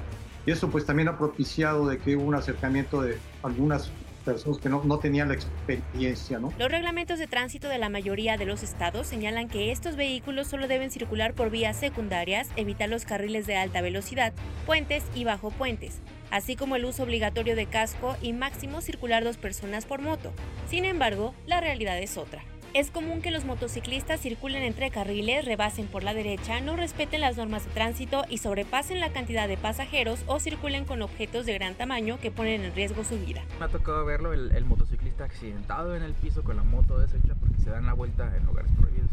[0.46, 3.90] y eso pues también ha propiciado de que hubo un acercamiento de algunas
[4.24, 6.38] personas que no, no, tenían la experiencia.
[6.38, 6.52] ¿no?
[6.58, 10.68] Los reglamentos de tránsito de la mayoría de los estados señalan que estos vehículos solo
[10.68, 14.32] deben circular por vías secundarias, evitar los carriles de alta velocidad,
[14.66, 16.00] puentes y bajo puentes,
[16.30, 20.32] así como el uso obligatorio de casco y máximo circular dos personas por moto.
[20.68, 22.42] Sin embargo, la realidad es otra.
[22.74, 27.38] Es común que los motociclistas circulen entre carriles, rebasen por la derecha, no respeten las
[27.38, 31.74] normas de tránsito y sobrepasen la cantidad de pasajeros o circulen con objetos de gran
[31.76, 33.42] tamaño que ponen en riesgo su vida.
[33.58, 37.58] Me ha tocado verlo, el, motociclista accidentado en el piso con la moto deshecha porque
[37.62, 39.10] se dan la vuelta en lugares prohibidos.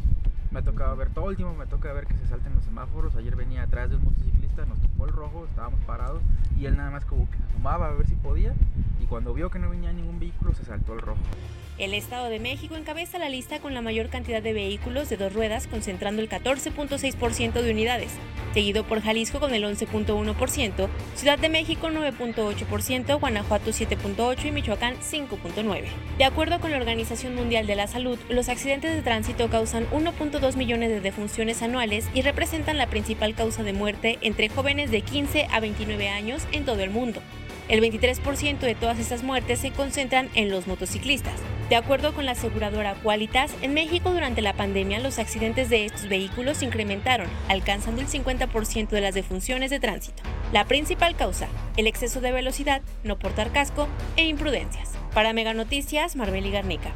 [0.51, 3.15] Me ha tocado ver todo último, me toca ver que se salten los semáforos.
[3.15, 6.21] Ayer venía atrás de un motociclista, nos tocó el rojo, estábamos parados
[6.59, 8.53] y él nada más como que fumaba a ver si podía
[8.99, 11.21] y cuando vio que no venía ningún vehículo se saltó el rojo.
[11.77, 15.33] El Estado de México encabeza la lista con la mayor cantidad de vehículos de dos
[15.33, 18.11] ruedas, concentrando el 14.6% de unidades,
[18.53, 25.83] seguido por Jalisco con el 11.1%, Ciudad de México 9.8%, Guanajuato 7.8% y Michoacán 5.9%.
[26.17, 30.55] De acuerdo con la Organización Mundial de la Salud, los accidentes de tránsito causan 1.2
[30.55, 35.47] millones de defunciones anuales y representan la principal causa de muerte entre jóvenes de 15
[35.51, 37.21] a 29 años en todo el mundo.
[37.67, 41.33] El 23% de todas estas muertes se concentran en los motociclistas.
[41.67, 46.07] De acuerdo con la aseguradora Qualitas, en México durante la pandemia los accidentes de estos
[46.07, 50.21] vehículos incrementaron, alcanzando el 50% de las defunciones de tránsito.
[50.53, 54.91] La principal causa, el exceso de velocidad, no portar casco e imprudencias.
[55.15, 56.93] Para Mega Noticias, Marbeli Garnica.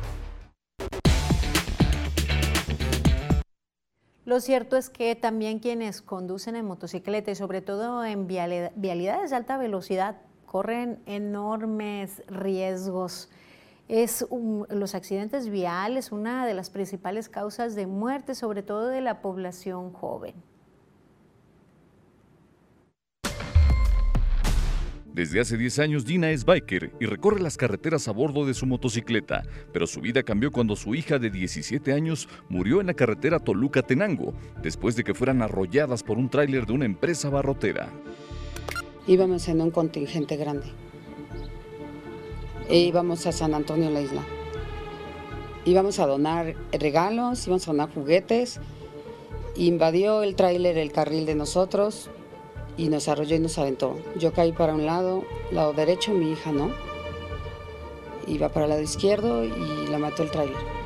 [4.24, 9.36] Lo cierto es que también quienes conducen en motocicleta y sobre todo en vialidades de
[9.36, 10.18] alta velocidad
[10.50, 13.30] corren enormes riesgos.
[13.88, 19.22] Es los accidentes viales una de las principales causas de muerte, sobre todo de la
[19.22, 20.34] población joven.
[25.14, 28.66] Desde hace 10 años Dina es biker y recorre las carreteras a bordo de su
[28.66, 33.40] motocicleta, pero su vida cambió cuando su hija de 17 años murió en la carretera
[33.40, 34.34] Toluca-Tenango,
[34.64, 37.90] después de que fueran arrolladas por un tráiler de una empresa barrotera
[39.10, 40.68] íbamos en un contingente grande.
[42.70, 44.22] E íbamos a San Antonio, la isla.
[45.66, 48.60] Íbamos a donar regalos, íbamos a donar juguetes.
[49.56, 52.12] Invadió el tráiler el carril de nosotros
[52.78, 53.98] y nos arrolló y nos aventó.
[54.20, 56.70] Yo caí para un lado, lado derecho, mi hija no.
[58.28, 60.79] Iba para el lado izquierdo y la mató el tráiler.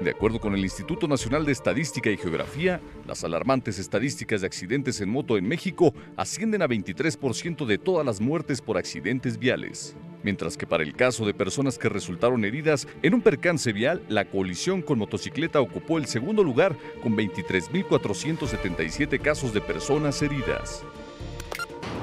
[0.00, 5.00] De acuerdo con el Instituto Nacional de Estadística y Geografía, las alarmantes estadísticas de accidentes
[5.00, 9.96] en moto en México ascienden a 23% de todas las muertes por accidentes viales.
[10.24, 14.24] mientras que para el caso de personas que resultaron heridas en un percance vial, la
[14.24, 20.82] colisión con motocicleta ocupó el segundo lugar con 23.477 casos de personas heridas.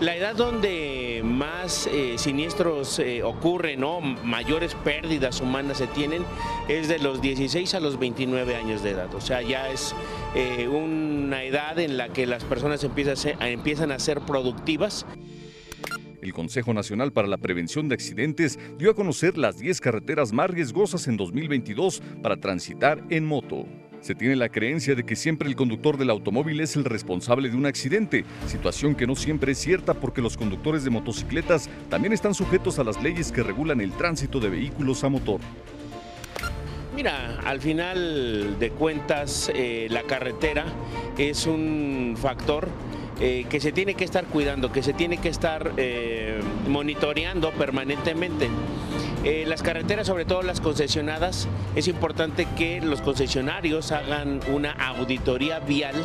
[0.02, 6.24] La edad donde más eh, siniestros eh, ocurren o mayores pérdidas humanas se tienen
[6.68, 9.14] es de los 16 a los 29 años de edad.
[9.16, 9.96] O sea, ya es
[10.36, 15.06] eh, una edad en la que las personas empiezan a ser, empiezan a ser productivas.
[16.22, 20.50] El Consejo Nacional para la Prevención de Accidentes dio a conocer las 10 carreteras más
[20.50, 23.66] riesgosas en 2022 para transitar en moto.
[24.06, 27.58] Se tiene la creencia de que siempre el conductor del automóvil es el responsable de
[27.58, 32.36] un accidente, situación que no siempre es cierta porque los conductores de motocicletas también están
[32.36, 35.42] sujetos a las leyes que regulan el tránsito de vehículos a motor.
[36.96, 40.66] Mira, al final de cuentas eh, la carretera
[41.18, 42.70] es un factor
[43.20, 48.50] eh, que se tiene que estar cuidando, que se tiene que estar eh, monitoreando permanentemente.
[49.24, 55.60] Eh, las carreteras, sobre todo las concesionadas, es importante que los concesionarios hagan una auditoría
[55.60, 55.96] vial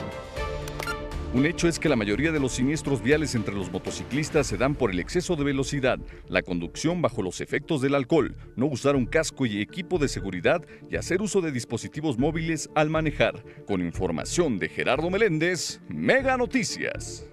[1.33, 4.75] un hecho es que la mayoría de los siniestros viales entre los motociclistas se dan
[4.75, 9.07] por el exceso de velocidad, la conducción bajo los efectos del alcohol, no usar un
[9.07, 13.45] casco y equipo de seguridad y hacer uso de dispositivos móviles al manejar.
[13.67, 17.31] Con información de Gerardo Meléndez, Mega Noticias.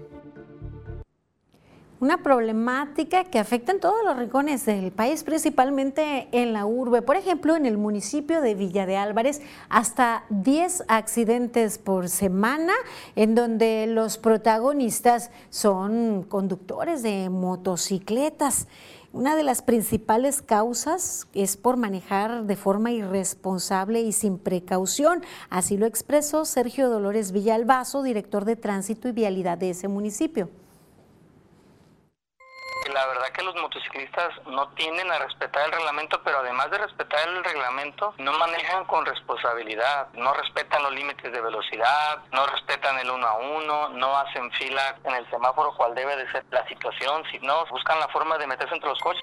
[1.99, 7.01] Una problemática que afecta en todos los rincones del país, principalmente en la urbe.
[7.01, 12.73] Por ejemplo, en el municipio de Villa de Álvarez, hasta 10 accidentes por semana,
[13.15, 18.67] en donde los protagonistas son conductores de motocicletas.
[19.11, 25.23] Una de las principales causas es por manejar de forma irresponsable y sin precaución.
[25.49, 30.47] Así lo expresó Sergio Dolores Villalbazo, director de Tránsito y Vialidad de ese municipio
[32.97, 37.27] la verdad que los motociclistas no tienen a respetar el reglamento, pero además de respetar
[37.27, 43.11] el reglamento, no manejan con responsabilidad, no respetan los límites de velocidad, no respetan el
[43.11, 47.23] uno a uno, no hacen fila en el semáforo cual debe de ser la situación,
[47.29, 49.21] si no, buscan la forma de meterse entre los coches.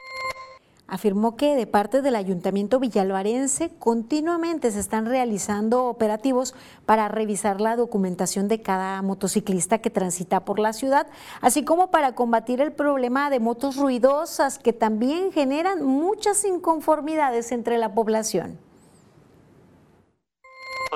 [0.87, 6.55] Afirmó que de parte del Ayuntamiento Villalvarense continuamente se están realizando operativos
[6.85, 11.07] para revisar la documentación de cada motociclista que transita por la ciudad,
[11.41, 17.79] así como para combatir el problema de motos ruidosas que también generan muchas inconformidades entre
[17.79, 18.59] la población.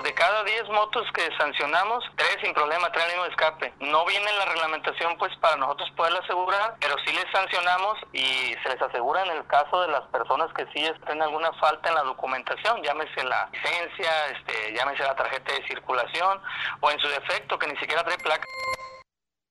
[0.02, 3.74] De cada 10 motos que sancionamos, 3 sin problema traen línea de escape.
[3.80, 8.54] No viene en la reglamentación pues para nosotros poderla asegurar, pero sí les sancionamos y
[8.62, 11.96] se les asegura en el caso de las personas que sí estén alguna falta en
[11.96, 16.40] la documentación, llámese la licencia, este, llámese la tarjeta de circulación
[16.80, 18.46] o en su defecto que ni siquiera trae placa.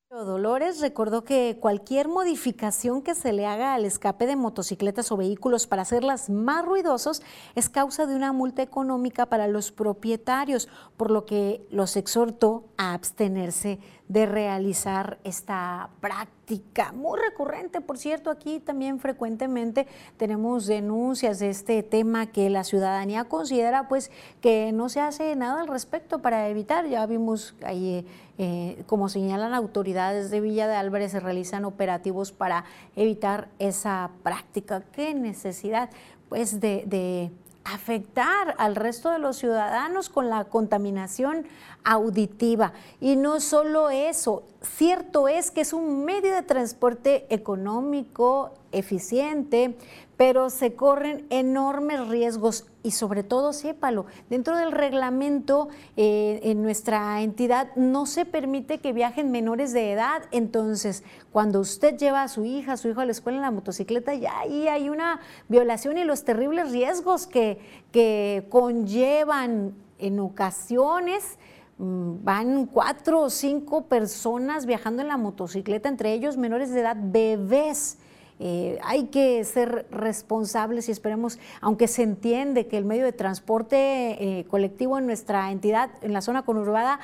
[0.09, 5.67] Dolores recordó que cualquier modificación que se le haga al escape de motocicletas o vehículos
[5.67, 7.21] para hacerlas más ruidosos
[7.55, 12.93] es causa de una multa económica para los propietarios, por lo que los exhortó a
[12.93, 13.79] abstenerse
[14.09, 16.93] de realizar esta práctica.
[16.93, 19.85] Muy recurrente, por cierto, aquí también frecuentemente
[20.15, 25.61] tenemos denuncias de este tema que la ciudadanía considera pues que no se hace nada
[25.61, 26.87] al respecto para evitar.
[26.87, 28.05] Ya vimos ahí,
[28.37, 32.63] eh, como señalan autoridades de Villa de Álvarez, se realizan operativos para
[32.95, 34.83] evitar esa práctica.
[34.93, 35.89] ¿Qué necesidad?
[36.29, 37.31] Pues de, de
[37.73, 41.45] afectar al resto de los ciudadanos con la contaminación
[41.83, 42.73] auditiva.
[42.99, 49.75] Y no solo eso, cierto es que es un medio de transporte económico, eficiente,
[50.17, 52.65] pero se corren enormes riesgos.
[52.83, 58.93] Y sobre todo, sépalo, dentro del reglamento eh, en nuestra entidad no se permite que
[58.93, 63.05] viajen menores de edad, entonces cuando usted lleva a su hija, a su hijo a
[63.05, 67.59] la escuela en la motocicleta, ya ahí hay una violación y los terribles riesgos que,
[67.91, 69.75] que conllevan.
[69.99, 71.39] En ocasiones
[71.79, 76.95] mm, van cuatro o cinco personas viajando en la motocicleta, entre ellos menores de edad,
[76.99, 77.97] bebés.
[78.39, 84.39] Eh, hay que ser responsables y esperemos, aunque se entiende que el medio de transporte
[84.39, 86.99] eh, colectivo en nuestra entidad, en la zona conurbada,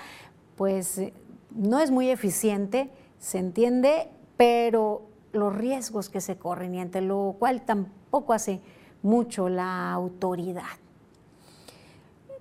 [0.56, 1.14] pues eh,
[1.56, 7.36] no es muy eficiente, se entiende, pero los riesgos que se corren y ante lo
[7.40, 8.62] cual tampoco hace
[9.02, 10.83] mucho la autoridad.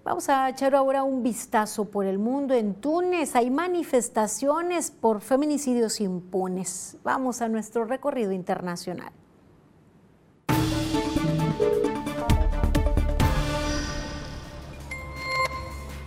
[0.04, 2.54] Vamos a echar ahora un vistazo por el mundo.
[2.54, 6.96] En Túnez hay manifestaciones por feminicidios impunes.
[7.04, 9.12] Vamos a nuestro recorrido internacional.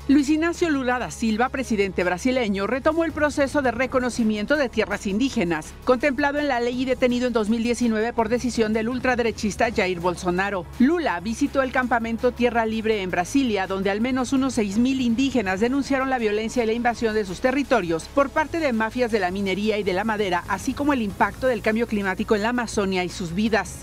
[0.08, 5.74] Luis Ignacio Lula da Silva, presidente brasileño, retomó el proceso de reconocimiento de tierras indígenas,
[5.84, 10.68] contemplado en la ley y detenido en 2019 por decisión del ultraderechista Jair Bolsonaro.
[10.78, 16.12] Lula visitó el campamento Tierra Libre en Brasilia, donde al menos unos 6.000 indígenas denunciaron
[16.12, 19.80] la violencia y la invasión de sus territorios por parte de mafias de la minería
[19.80, 23.10] y de la madera, así como el impacto del cambio climático en la Amazonia y
[23.10, 23.80] sus vidas.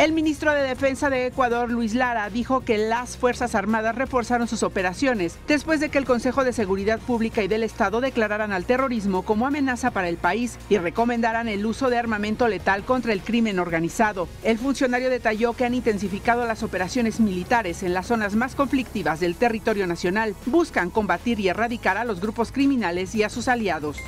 [0.00, 4.62] El ministro de Defensa de Ecuador, Luis Lara, dijo que las Fuerzas Armadas reforzaron sus
[4.62, 9.26] operaciones después de que el Consejo de Seguridad Pública y del Estado declararan al terrorismo
[9.26, 13.58] como amenaza para el país y recomendaran el uso de armamento letal contra el crimen
[13.58, 14.26] organizado.
[14.42, 19.36] El funcionario detalló que han intensificado las operaciones militares en las zonas más conflictivas del
[19.36, 20.34] territorio nacional.
[20.46, 23.98] Buscan combatir y erradicar a los grupos criminales y a sus aliados.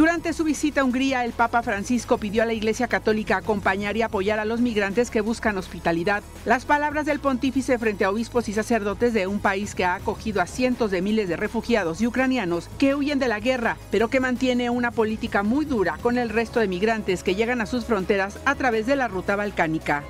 [0.00, 4.02] Durante su visita a Hungría, el Papa Francisco pidió a la Iglesia Católica acompañar y
[4.02, 6.22] apoyar a los migrantes que buscan hospitalidad.
[6.46, 10.40] Las palabras del pontífice frente a obispos y sacerdotes de un país que ha acogido
[10.40, 14.20] a cientos de miles de refugiados y ucranianos que huyen de la guerra, pero que
[14.20, 18.38] mantiene una política muy dura con el resto de migrantes que llegan a sus fronteras
[18.46, 20.02] a través de la ruta balcánica.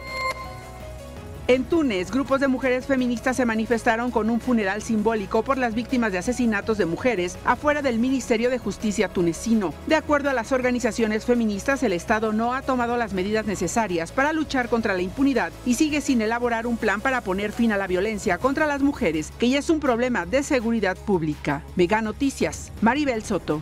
[1.50, 6.12] En Túnez, grupos de mujeres feministas se manifestaron con un funeral simbólico por las víctimas
[6.12, 9.74] de asesinatos de mujeres afuera del Ministerio de Justicia tunecino.
[9.88, 14.32] De acuerdo a las organizaciones feministas, el Estado no ha tomado las medidas necesarias para
[14.32, 17.88] luchar contra la impunidad y sigue sin elaborar un plan para poner fin a la
[17.88, 21.64] violencia contra las mujeres, que ya es un problema de seguridad pública.
[21.74, 23.60] Mega Noticias, Maribel Soto.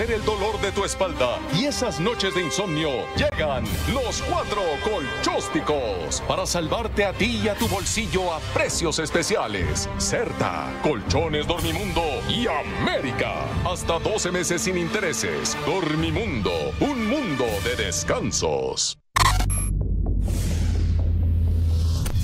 [0.00, 6.46] El dolor de tu espalda y esas noches de insomnio, llegan los cuatro colchósticos para
[6.46, 9.88] salvarte a ti y a tu bolsillo a precios especiales.
[9.98, 13.44] Certa, Colchones Dormimundo y América.
[13.64, 15.56] Hasta 12 meses sin intereses.
[15.64, 19.03] Dormimundo, un mundo de descansos.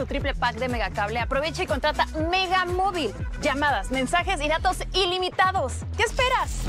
[0.00, 3.12] Tu triple pack de Megacable, aprovecha y contrata Mega Móvil.
[3.42, 5.74] Llamadas, mensajes y datos ilimitados.
[5.94, 6.62] ¿Qué esperas?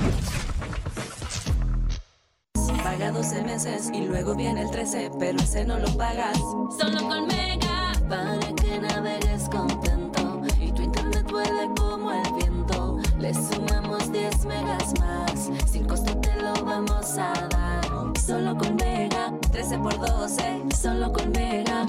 [2.84, 6.38] Paga 12 meses y luego viene el 13, pero ese no lo pagas.
[6.78, 13.00] Solo con Mega, para que navegues contento y tu internet vuele como el viento.
[13.18, 18.20] Le sumamos 10 megas más, sin costo te lo vamos a dar.
[18.20, 21.86] Solo con Mega, 13 por 12, solo con Mega.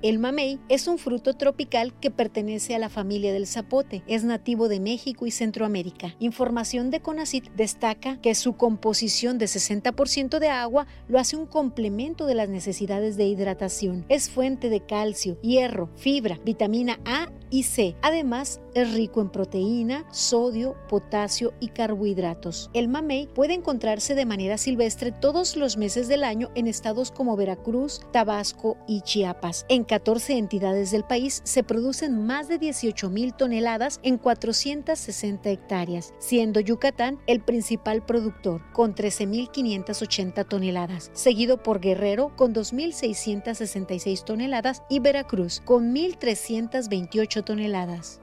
[0.00, 4.04] El mamey es un fruto tropical que pertenece a la familia del zapote.
[4.06, 6.14] Es nativo de México y Centroamérica.
[6.20, 12.26] Información de CONACIT destaca que su composición de 60% de agua lo hace un complemento
[12.26, 14.04] de las necesidades de hidratación.
[14.08, 17.96] Es fuente de calcio, hierro, fibra, vitamina A y C.
[18.02, 22.70] Además, es rico en proteína, sodio, potasio y carbohidratos.
[22.74, 27.36] El mamey puede encontrarse de manera silvestre todos los meses del año en estados como
[27.36, 29.66] Veracruz, Tabasco y Chiapas.
[29.68, 36.14] En 14 entidades del país se producen más de 18 mil toneladas en 460 hectáreas,
[36.18, 45.00] siendo Yucatán el principal productor, con 13.580 toneladas, seguido por Guerrero con 2.666 toneladas y
[45.00, 48.20] Veracruz con 1.328 toneladas.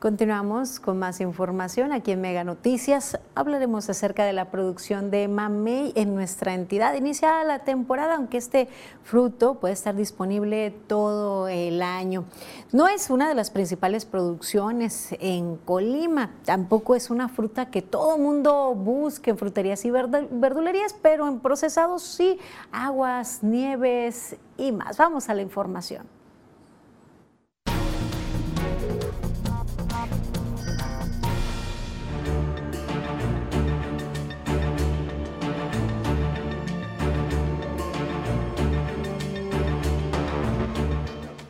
[0.00, 3.18] Continuamos con más información aquí en Mega Noticias.
[3.34, 6.94] Hablaremos acerca de la producción de mamey en nuestra entidad.
[6.94, 8.70] Iniciada la temporada, aunque este
[9.02, 12.24] fruto puede estar disponible todo el año.
[12.72, 16.30] No es una de las principales producciones en Colima.
[16.46, 22.04] Tampoco es una fruta que todo mundo busque en fruterías y verdulerías, pero en procesados
[22.04, 22.38] sí,
[22.72, 24.96] aguas, nieves y más.
[24.96, 26.19] Vamos a la información.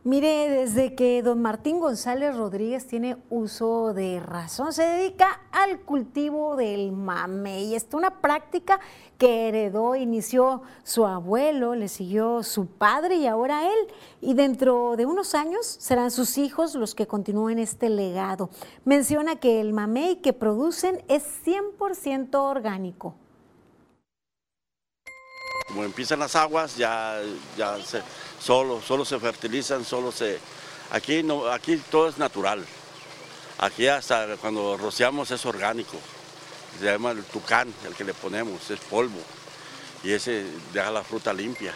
[0.07, 6.55] Mire, desde que don Martín González Rodríguez tiene uso de razón, se dedica al cultivo
[6.55, 7.73] del mamey.
[7.73, 8.79] Es una práctica
[9.17, 13.87] que heredó, inició su abuelo, le siguió su padre y ahora él.
[14.21, 18.51] Y dentro de unos años serán sus hijos los que continúen este legado.
[18.83, 23.15] Menciona que el mamey que producen es 100% orgánico.
[25.67, 27.19] Como empiezan las aguas, ya,
[27.57, 27.77] ya
[28.39, 30.39] solo, solo se fertilizan, solo se...
[30.91, 32.63] Aquí, no, aquí todo es natural.
[33.57, 35.97] Aquí hasta cuando rociamos es orgánico.
[36.79, 39.19] Se llama el tucán, el que le ponemos, es polvo.
[40.03, 41.73] Y ese deja la fruta limpia.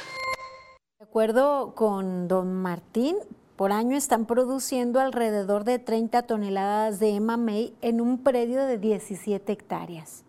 [0.99, 3.17] De acuerdo con don Martín,
[3.55, 9.51] por año están produciendo alrededor de 30 toneladas de mamey en un predio de 17
[9.51, 10.23] hectáreas.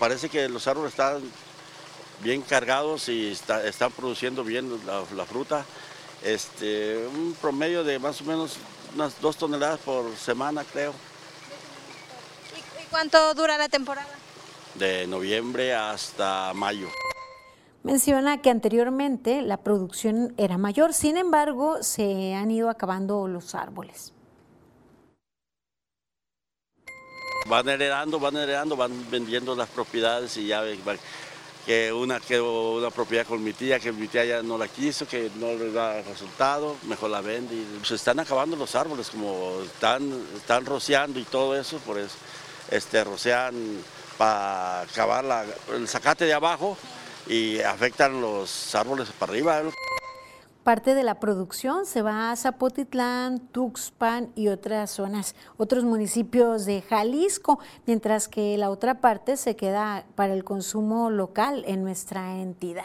[0.00, 1.20] Parece que los árboles están
[2.24, 5.66] bien cargados y están produciendo bien la, fruta.
[6.24, 8.56] Este, un promedio de más o menos
[8.94, 10.94] unas dos toneladas por semana, creo.
[12.56, 14.08] ¿Y, cuánto dura la temporada?
[14.74, 16.88] De noviembre hasta mayo.
[17.82, 24.14] Menciona que anteriormente la producción era mayor, sin embargo, se han ido acabando los árboles.
[27.46, 30.62] Van heredando, van heredando, van vendiendo las propiedades y ya
[31.66, 35.06] que una quedó una propiedad con mi tía, que mi tía ya no la quiso,
[35.06, 37.54] que no le da resultado, mejor la vende.
[37.84, 42.16] Se están acabando los árboles, como están, están rociando y todo eso, por eso
[42.70, 43.54] este, rocian
[44.16, 46.76] para acabar el zacate de abajo
[47.26, 49.62] y afectan los árboles para arriba.
[50.64, 56.82] Parte de la producción se va a Zapotitlán, Tuxpan y otras zonas, otros municipios de
[56.82, 62.84] Jalisco, mientras que la otra parte se queda para el consumo local en nuestra entidad.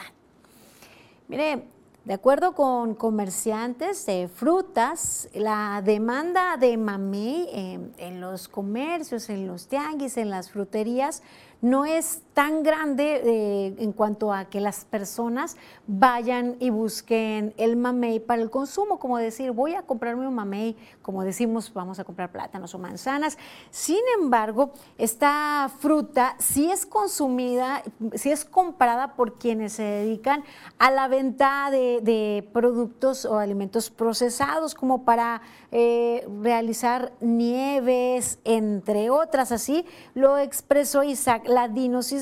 [1.27, 1.67] Mire,
[2.05, 7.49] de acuerdo con comerciantes de frutas, la demanda de mamey
[7.97, 11.23] en, los comercios, en los tianguis, en las fruterías,
[11.61, 15.55] no es tan grande eh, en cuanto a que las personas
[15.87, 20.75] vayan y busquen el mamey para el consumo, como decir, voy a comprarme un mamey,
[21.01, 23.37] como decimos, vamos a comprar plátanos o manzanas.
[23.71, 27.83] Sin embargo, esta fruta sí es consumida,
[28.15, 30.43] sí es comprada por quienes se dedican
[30.77, 39.53] a la venta de, productos o alimentos procesados, como para eh, realizar nieves, entre otras.
[39.53, 41.47] Así lo expresó Isaac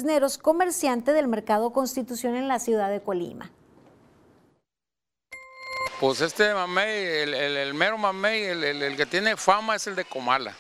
[0.04, 3.49] Ladino comerciante del Mercado Constitución en la ciudad de Colima.
[5.99, 10.54] Pues este mamey, el, mero mamey, el, que tiene fama es el de Comala.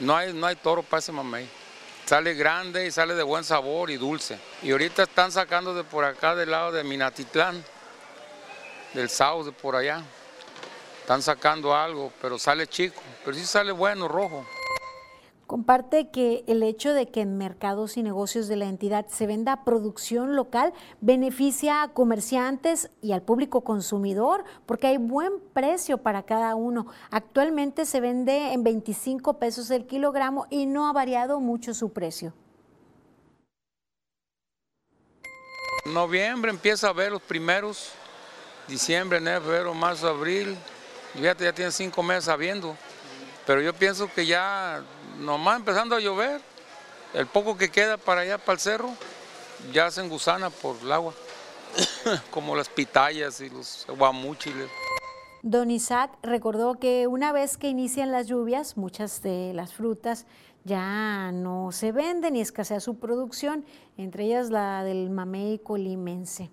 [0.00, 1.48] No hay, no hay toro para ese mamey.
[2.06, 4.38] Sale grande y sale de buen sabor y dulce.
[4.62, 7.62] Y ahorita están sacando de por acá, del lado de Minatitlán,
[8.94, 10.02] del South, de por allá.
[11.00, 14.46] Están sacando algo, pero sale chico, pero sí sale bueno, rojo.
[15.54, 19.62] Comparte que el hecho de que en mercados y negocios de la entidad se venda
[19.62, 26.56] producción local beneficia a comerciantes y al público consumidor porque hay buen precio para cada
[26.56, 26.88] uno.
[27.12, 32.34] Actualmente se vende en 25 pesos el kilogramo y no ha variado mucho su precio.
[35.86, 37.92] Noviembre empieza a ver los primeros,
[38.66, 40.56] diciembre, enero, febrero, marzo, abril,
[41.12, 42.76] fíjate, ya tiene cinco meses habiendo,
[43.46, 44.82] pero yo pienso que ya
[45.18, 46.40] nomás empezando a llover,
[47.12, 48.90] el poco que queda para allá, para el cerro,
[49.72, 51.14] ya se engusana por el agua,
[52.30, 54.68] como las pitayas y los guamúchiles.
[55.42, 60.26] Don Isaac recordó que una vez que inician las lluvias, muchas de las frutas
[60.64, 63.66] ya no se venden y escasea su producción,
[63.98, 66.50] entre ellas la del mamey colimense.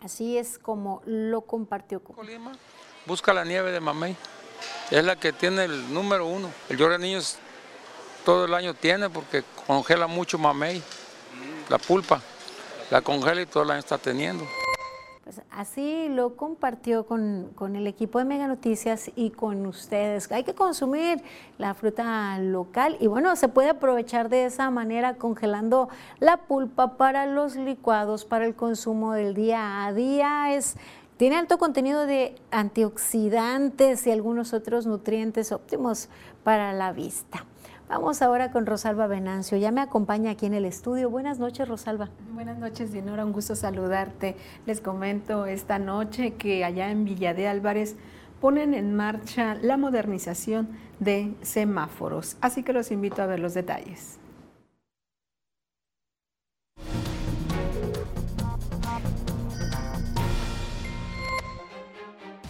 [0.00, 2.52] Así es como lo compartió con Colima.
[3.04, 4.16] Busca la nieve de mamey
[4.90, 6.50] es la que tiene el número uno.
[6.68, 7.38] El llora niños
[8.24, 10.82] todo el año tiene porque congela mucho mamey,
[11.68, 12.20] la pulpa,
[12.90, 14.44] la congela y todo el año está teniendo.
[15.24, 20.32] Pues así lo compartió con, con, el equipo de Mega Noticias y con ustedes.
[20.32, 21.22] Hay que consumir
[21.58, 27.26] la fruta local y bueno, se puede aprovechar de esa manera congelando la pulpa para
[27.26, 30.54] los licuados, para el consumo del día a día.
[30.54, 30.76] Es
[31.18, 36.08] tiene alto contenido de antioxidantes y algunos otros nutrientes óptimos
[36.44, 37.44] para la vista.
[37.88, 39.58] Vamos ahora con Rosalba Venancio.
[39.58, 41.10] Ya me acompaña aquí en el estudio.
[41.10, 42.08] Buenas noches, Rosalba.
[42.32, 43.24] Buenas noches, Dinora.
[43.24, 44.36] Un gusto saludarte.
[44.64, 47.96] Les comento esta noche que allá en Villa de Álvarez
[48.40, 50.68] ponen en marcha la modernización
[51.00, 52.36] de semáforos.
[52.40, 54.20] Así que los invito a ver los detalles.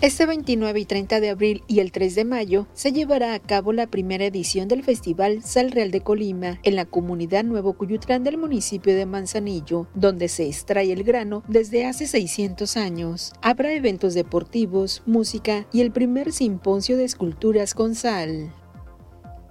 [0.00, 3.72] Este 29 y 30 de abril y el 3 de mayo se llevará a cabo
[3.72, 8.38] la primera edición del Festival Sal Real de Colima en la comunidad Nuevo Cuyutlán del
[8.38, 13.32] municipio de Manzanillo, donde se extrae el grano desde hace 600 años.
[13.42, 18.52] Habrá eventos deportivos, música y el primer simposio de esculturas con sal.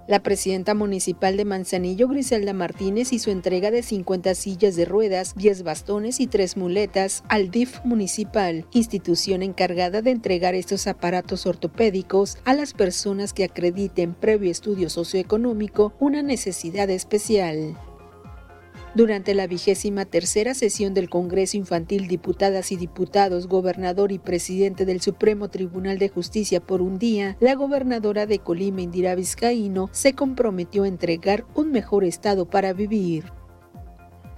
[0.08, 5.64] La presidenta municipal de Manzanillo, Griselda Martínez, hizo entrega de 50 sillas de ruedas, 10
[5.64, 12.54] bastones y 3 muletas al DIF municipal, institución encargada de entregar estos aparatos ortopédicos a
[12.54, 17.76] las personas que acrediten previo estudio socioeconómico una necesidad especial.
[18.94, 25.00] Durante la vigésima tercera sesión del Congreso Infantil, diputadas y diputados, gobernador y presidente del
[25.02, 30.84] Supremo Tribunal de Justicia por un día, la gobernadora de Colima, Indira Vizcaíno, se comprometió
[30.84, 33.24] a entregar un mejor estado para vivir.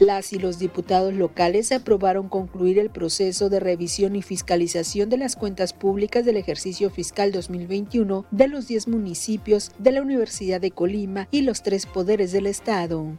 [0.01, 5.37] Las y los diputados locales aprobaron concluir el proceso de revisión y fiscalización de las
[5.37, 11.29] cuentas públicas del ejercicio fiscal 2021 de los 10 municipios de la Universidad de Colima
[11.31, 13.19] y los tres poderes del Estado.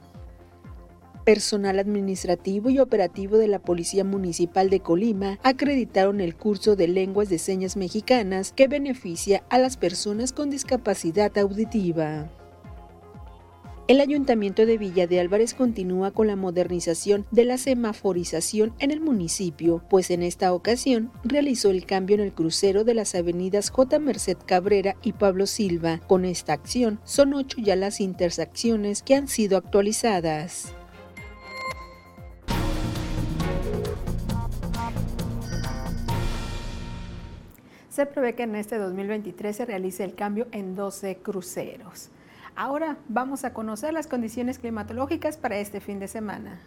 [1.25, 7.29] Personal administrativo y operativo de la Policía Municipal de Colima acreditaron el curso de lenguas
[7.29, 12.31] de señas mexicanas que beneficia a las personas con discapacidad auditiva.
[13.87, 19.01] El Ayuntamiento de Villa de Álvarez continúa con la modernización de la semaforización en el
[19.01, 23.99] municipio, pues en esta ocasión realizó el cambio en el crucero de las avenidas J.
[23.99, 25.99] Merced Cabrera y Pablo Silva.
[26.07, 30.73] Con esta acción son ocho ya las intersecciones que han sido actualizadas.
[37.91, 42.09] Se prevé que en este 2023 se realice el cambio en 12 cruceros.
[42.55, 46.61] Ahora vamos a conocer las condiciones climatológicas para este fin de semana.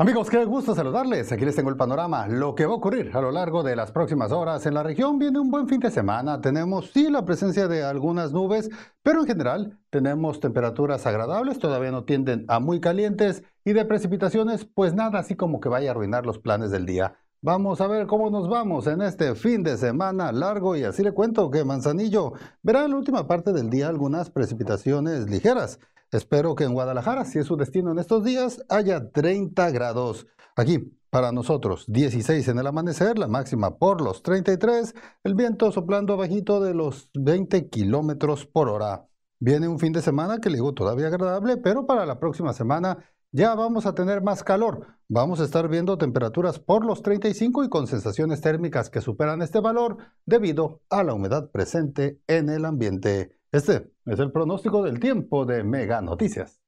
[0.00, 1.32] Amigos, qué gusto saludarles.
[1.32, 2.28] Aquí les tengo el panorama.
[2.28, 5.18] Lo que va a ocurrir a lo largo de las próximas horas en la región
[5.18, 6.40] viene un buen fin de semana.
[6.40, 8.70] Tenemos sí la presencia de algunas nubes,
[9.02, 14.64] pero en general tenemos temperaturas agradables, todavía no tienden a muy calientes y de precipitaciones,
[14.64, 17.16] pues nada así como que vaya a arruinar los planes del día.
[17.42, 21.10] Vamos a ver cómo nos vamos en este fin de semana largo y así le
[21.10, 25.80] cuento que Manzanillo verá en la última parte del día algunas precipitaciones ligeras.
[26.10, 30.26] Espero que en Guadalajara, si es su destino en estos días, haya 30 grados.
[30.56, 34.94] Aquí, para nosotros, 16 en el amanecer, la máxima por los 33,
[35.24, 39.06] el viento soplando abajito de los 20 kilómetros por hora.
[39.38, 42.98] Viene un fin de semana que le digo todavía agradable, pero para la próxima semana
[43.30, 44.86] ya vamos a tener más calor.
[45.08, 49.60] Vamos a estar viendo temperaturas por los 35 y con sensaciones térmicas que superan este
[49.60, 53.37] valor debido a la humedad presente en el ambiente.
[53.50, 56.60] Este es el pronóstico del tiempo de Mega Noticias.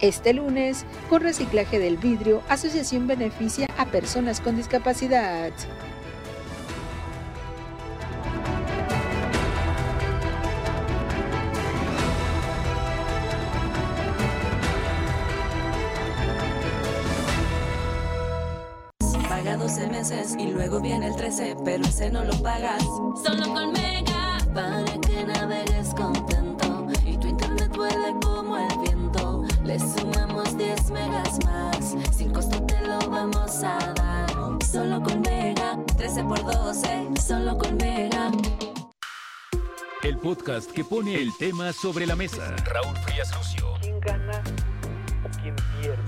[0.00, 5.50] Este lunes, con reciclaje del vidrio, Asociación beneficia a personas con discapacidad.
[19.68, 22.82] 12 meses y luego viene el 13, pero ese no lo pagas.
[23.22, 29.44] Solo con Mega, para que navegues contento y tu internet vuele como el viento.
[29.64, 34.30] Le sumamos 10 megas más, sin costo te lo vamos a dar.
[34.64, 38.30] Solo con Mega, 13 por 12, solo con Mega.
[40.02, 42.56] El podcast que pone el tema sobre la mesa.
[42.64, 43.74] Raúl Frías Lucio.
[43.82, 44.42] ¿Quién gana
[45.26, 46.07] o quién pierde?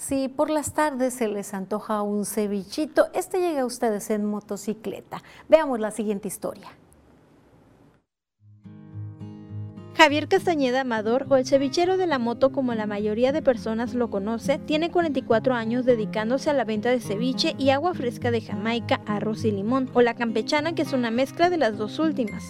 [0.00, 5.22] Si por las tardes se les antoja un cevichito, este llega a ustedes en motocicleta.
[5.46, 6.68] Veamos la siguiente historia.
[9.98, 14.08] Javier Castañeda Amador, o el cevichero de la moto como la mayoría de personas lo
[14.08, 19.02] conoce, tiene 44 años dedicándose a la venta de ceviche y agua fresca de Jamaica,
[19.04, 22.42] arroz y limón, o la campechana que es una mezcla de las dos últimas.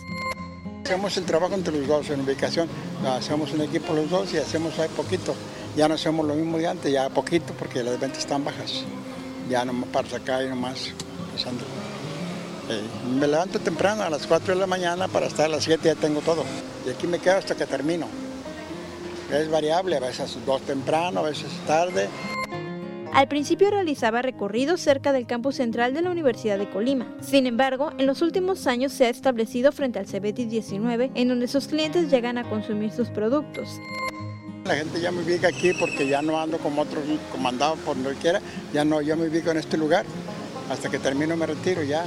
[0.84, 2.68] Hacemos el trabajo entre los dos en ubicación,
[3.04, 5.34] hacemos un equipo los dos y hacemos ahí poquito.
[5.76, 8.84] Ya no hacemos lo mismo de antes, ya poquito porque las ventas están bajas.
[9.48, 10.90] Ya nomás para sacar y nomás
[11.32, 11.64] pasando.
[12.68, 12.82] Eh,
[13.18, 15.94] me levanto temprano a las 4 de la mañana para estar a las 7 ya
[15.94, 16.44] tengo todo.
[16.86, 18.06] Y aquí me quedo hasta que termino.
[19.32, 22.08] Es variable, a veces dos temprano, a veces tarde.
[23.12, 27.12] Al principio realizaba recorridos cerca del campus central de la Universidad de Colima.
[27.20, 31.48] Sin embargo, en los últimos años se ha establecido frente al Cebetis 19, en donde
[31.48, 33.80] sus clientes llegan a consumir sus productos.
[34.70, 37.02] La gente ya me ubica aquí porque ya no ando como otros
[37.32, 38.40] comandados por donde quiera,
[38.72, 40.06] ya no, ya me ubico en este lugar.
[40.70, 42.06] Hasta que termino me retiro ya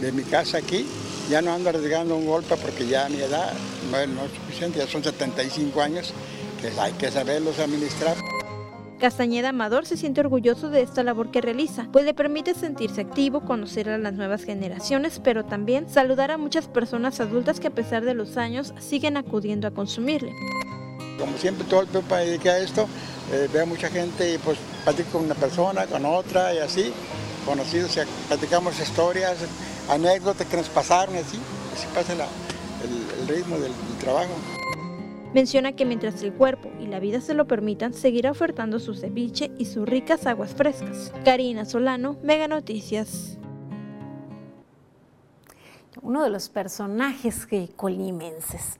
[0.00, 0.84] de mi casa aquí.
[1.30, 3.52] Ya no ando arriesgando un golpe porque ya mi edad
[3.92, 6.12] no no es suficiente, ya son 75 años,
[6.60, 8.16] que hay que saberlos administrar.
[8.98, 13.42] Castañeda Amador se siente orgulloso de esta labor que realiza, pues le permite sentirse activo,
[13.42, 18.04] conocer a las nuevas generaciones, pero también saludar a muchas personas adultas que a pesar
[18.04, 20.34] de los años siguen acudiendo a consumirle.
[21.20, 22.88] Como siempre todo el tiempo me dediqué a esto,
[23.32, 26.92] eh, veo mucha gente y pues platico con una persona, con otra y así,
[27.44, 29.36] conocidos, y platicamos historias,
[29.88, 31.38] anécdotas que nos pasaron y así,
[31.74, 32.26] así pasa la-
[32.82, 34.30] el, el ritmo del, del trabajo.
[35.34, 39.52] Menciona que mientras el cuerpo y la vida se lo permitan, seguirá ofertando su ceviche
[39.58, 41.12] y sus ricas aguas frescas.
[41.24, 43.36] Karina Solano, Mega Noticias.
[46.02, 48.78] Uno de los personajes que colimenses.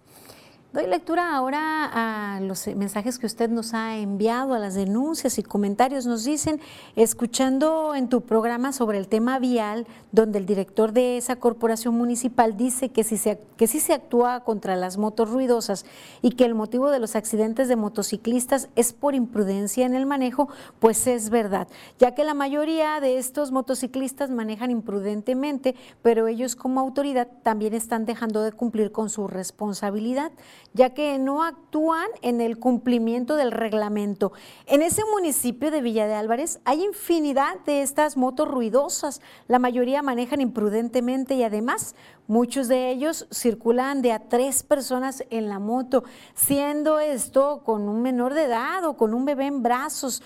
[0.73, 1.91] Doy lectura ahora
[2.37, 6.07] a los mensajes que usted nos ha enviado, a las denuncias y comentarios.
[6.07, 6.61] Nos dicen,
[6.95, 12.57] escuchando en tu programa sobre el tema vial, donde el director de esa corporación municipal
[12.57, 15.85] dice que si se, que sí se actúa contra las motos ruidosas
[16.23, 20.51] y que el motivo de los accidentes de motociclistas es por imprudencia en el manejo,
[20.79, 21.67] pues es verdad,
[21.99, 28.07] ya que la mayoría de estos motociclistas manejan imprudentemente, pero ellos como autoridad también están
[28.07, 30.31] dejando de cumplir con su responsabilidad
[30.73, 34.33] ya que no actúan en el cumplimiento del reglamento.
[34.67, 39.21] En ese municipio de Villa de Álvarez hay infinidad de estas motos ruidosas.
[39.49, 41.95] La mayoría manejan imprudentemente y además
[42.31, 46.05] Muchos de ellos circulan de a tres personas en la moto,
[46.37, 50.23] siendo esto con un menor de edad o con un bebé en brazos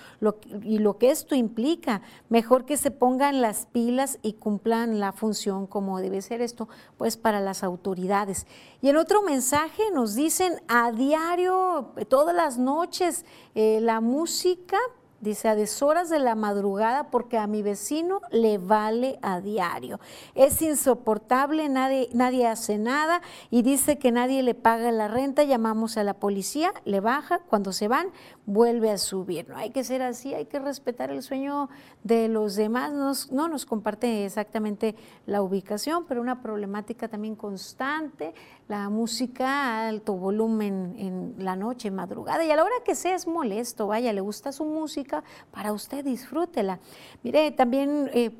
[0.62, 2.02] y lo que esto implica.
[2.28, 7.16] Mejor que se pongan las pilas y cumplan la función como debe ser esto, pues
[7.16, 8.46] para las autoridades.
[8.82, 13.24] Y en otro mensaje nos dicen a diario, todas las noches,
[13.55, 14.76] eh, la música
[15.25, 19.99] Dice, a deshoras de la madrugada porque a mi vecino le vale a diario.
[20.35, 25.43] Es insoportable, nadie, nadie hace nada y dice que nadie le paga la renta.
[25.43, 28.09] Llamamos a la policía, le baja, cuando se van
[28.45, 29.49] vuelve a subir.
[29.49, 31.70] No hay que ser así, hay que respetar el sueño
[32.03, 32.93] de los demás.
[33.31, 34.95] no nos comparte exactamente
[35.25, 38.35] la ubicación, pero una problemática también constante
[38.68, 43.14] la música a alto volumen en la noche, madrugada, y a la hora que sea
[43.14, 45.14] es molesto, vaya, le gusta su música,
[45.51, 46.81] para usted disfrútela.
[47.23, 48.31] Mire, también eh,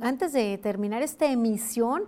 [0.00, 2.04] antes de terminar esta emisión,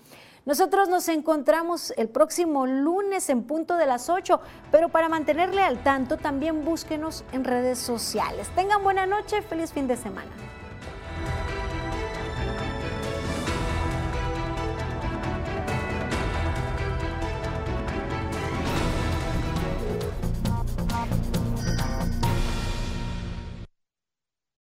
[0.45, 4.41] Nosotros nos encontramos el próximo lunes en punto de las 8,
[4.71, 8.49] pero para mantenerle al tanto también búsquenos en redes sociales.
[8.55, 10.31] Tengan buena noche, feliz fin de semana.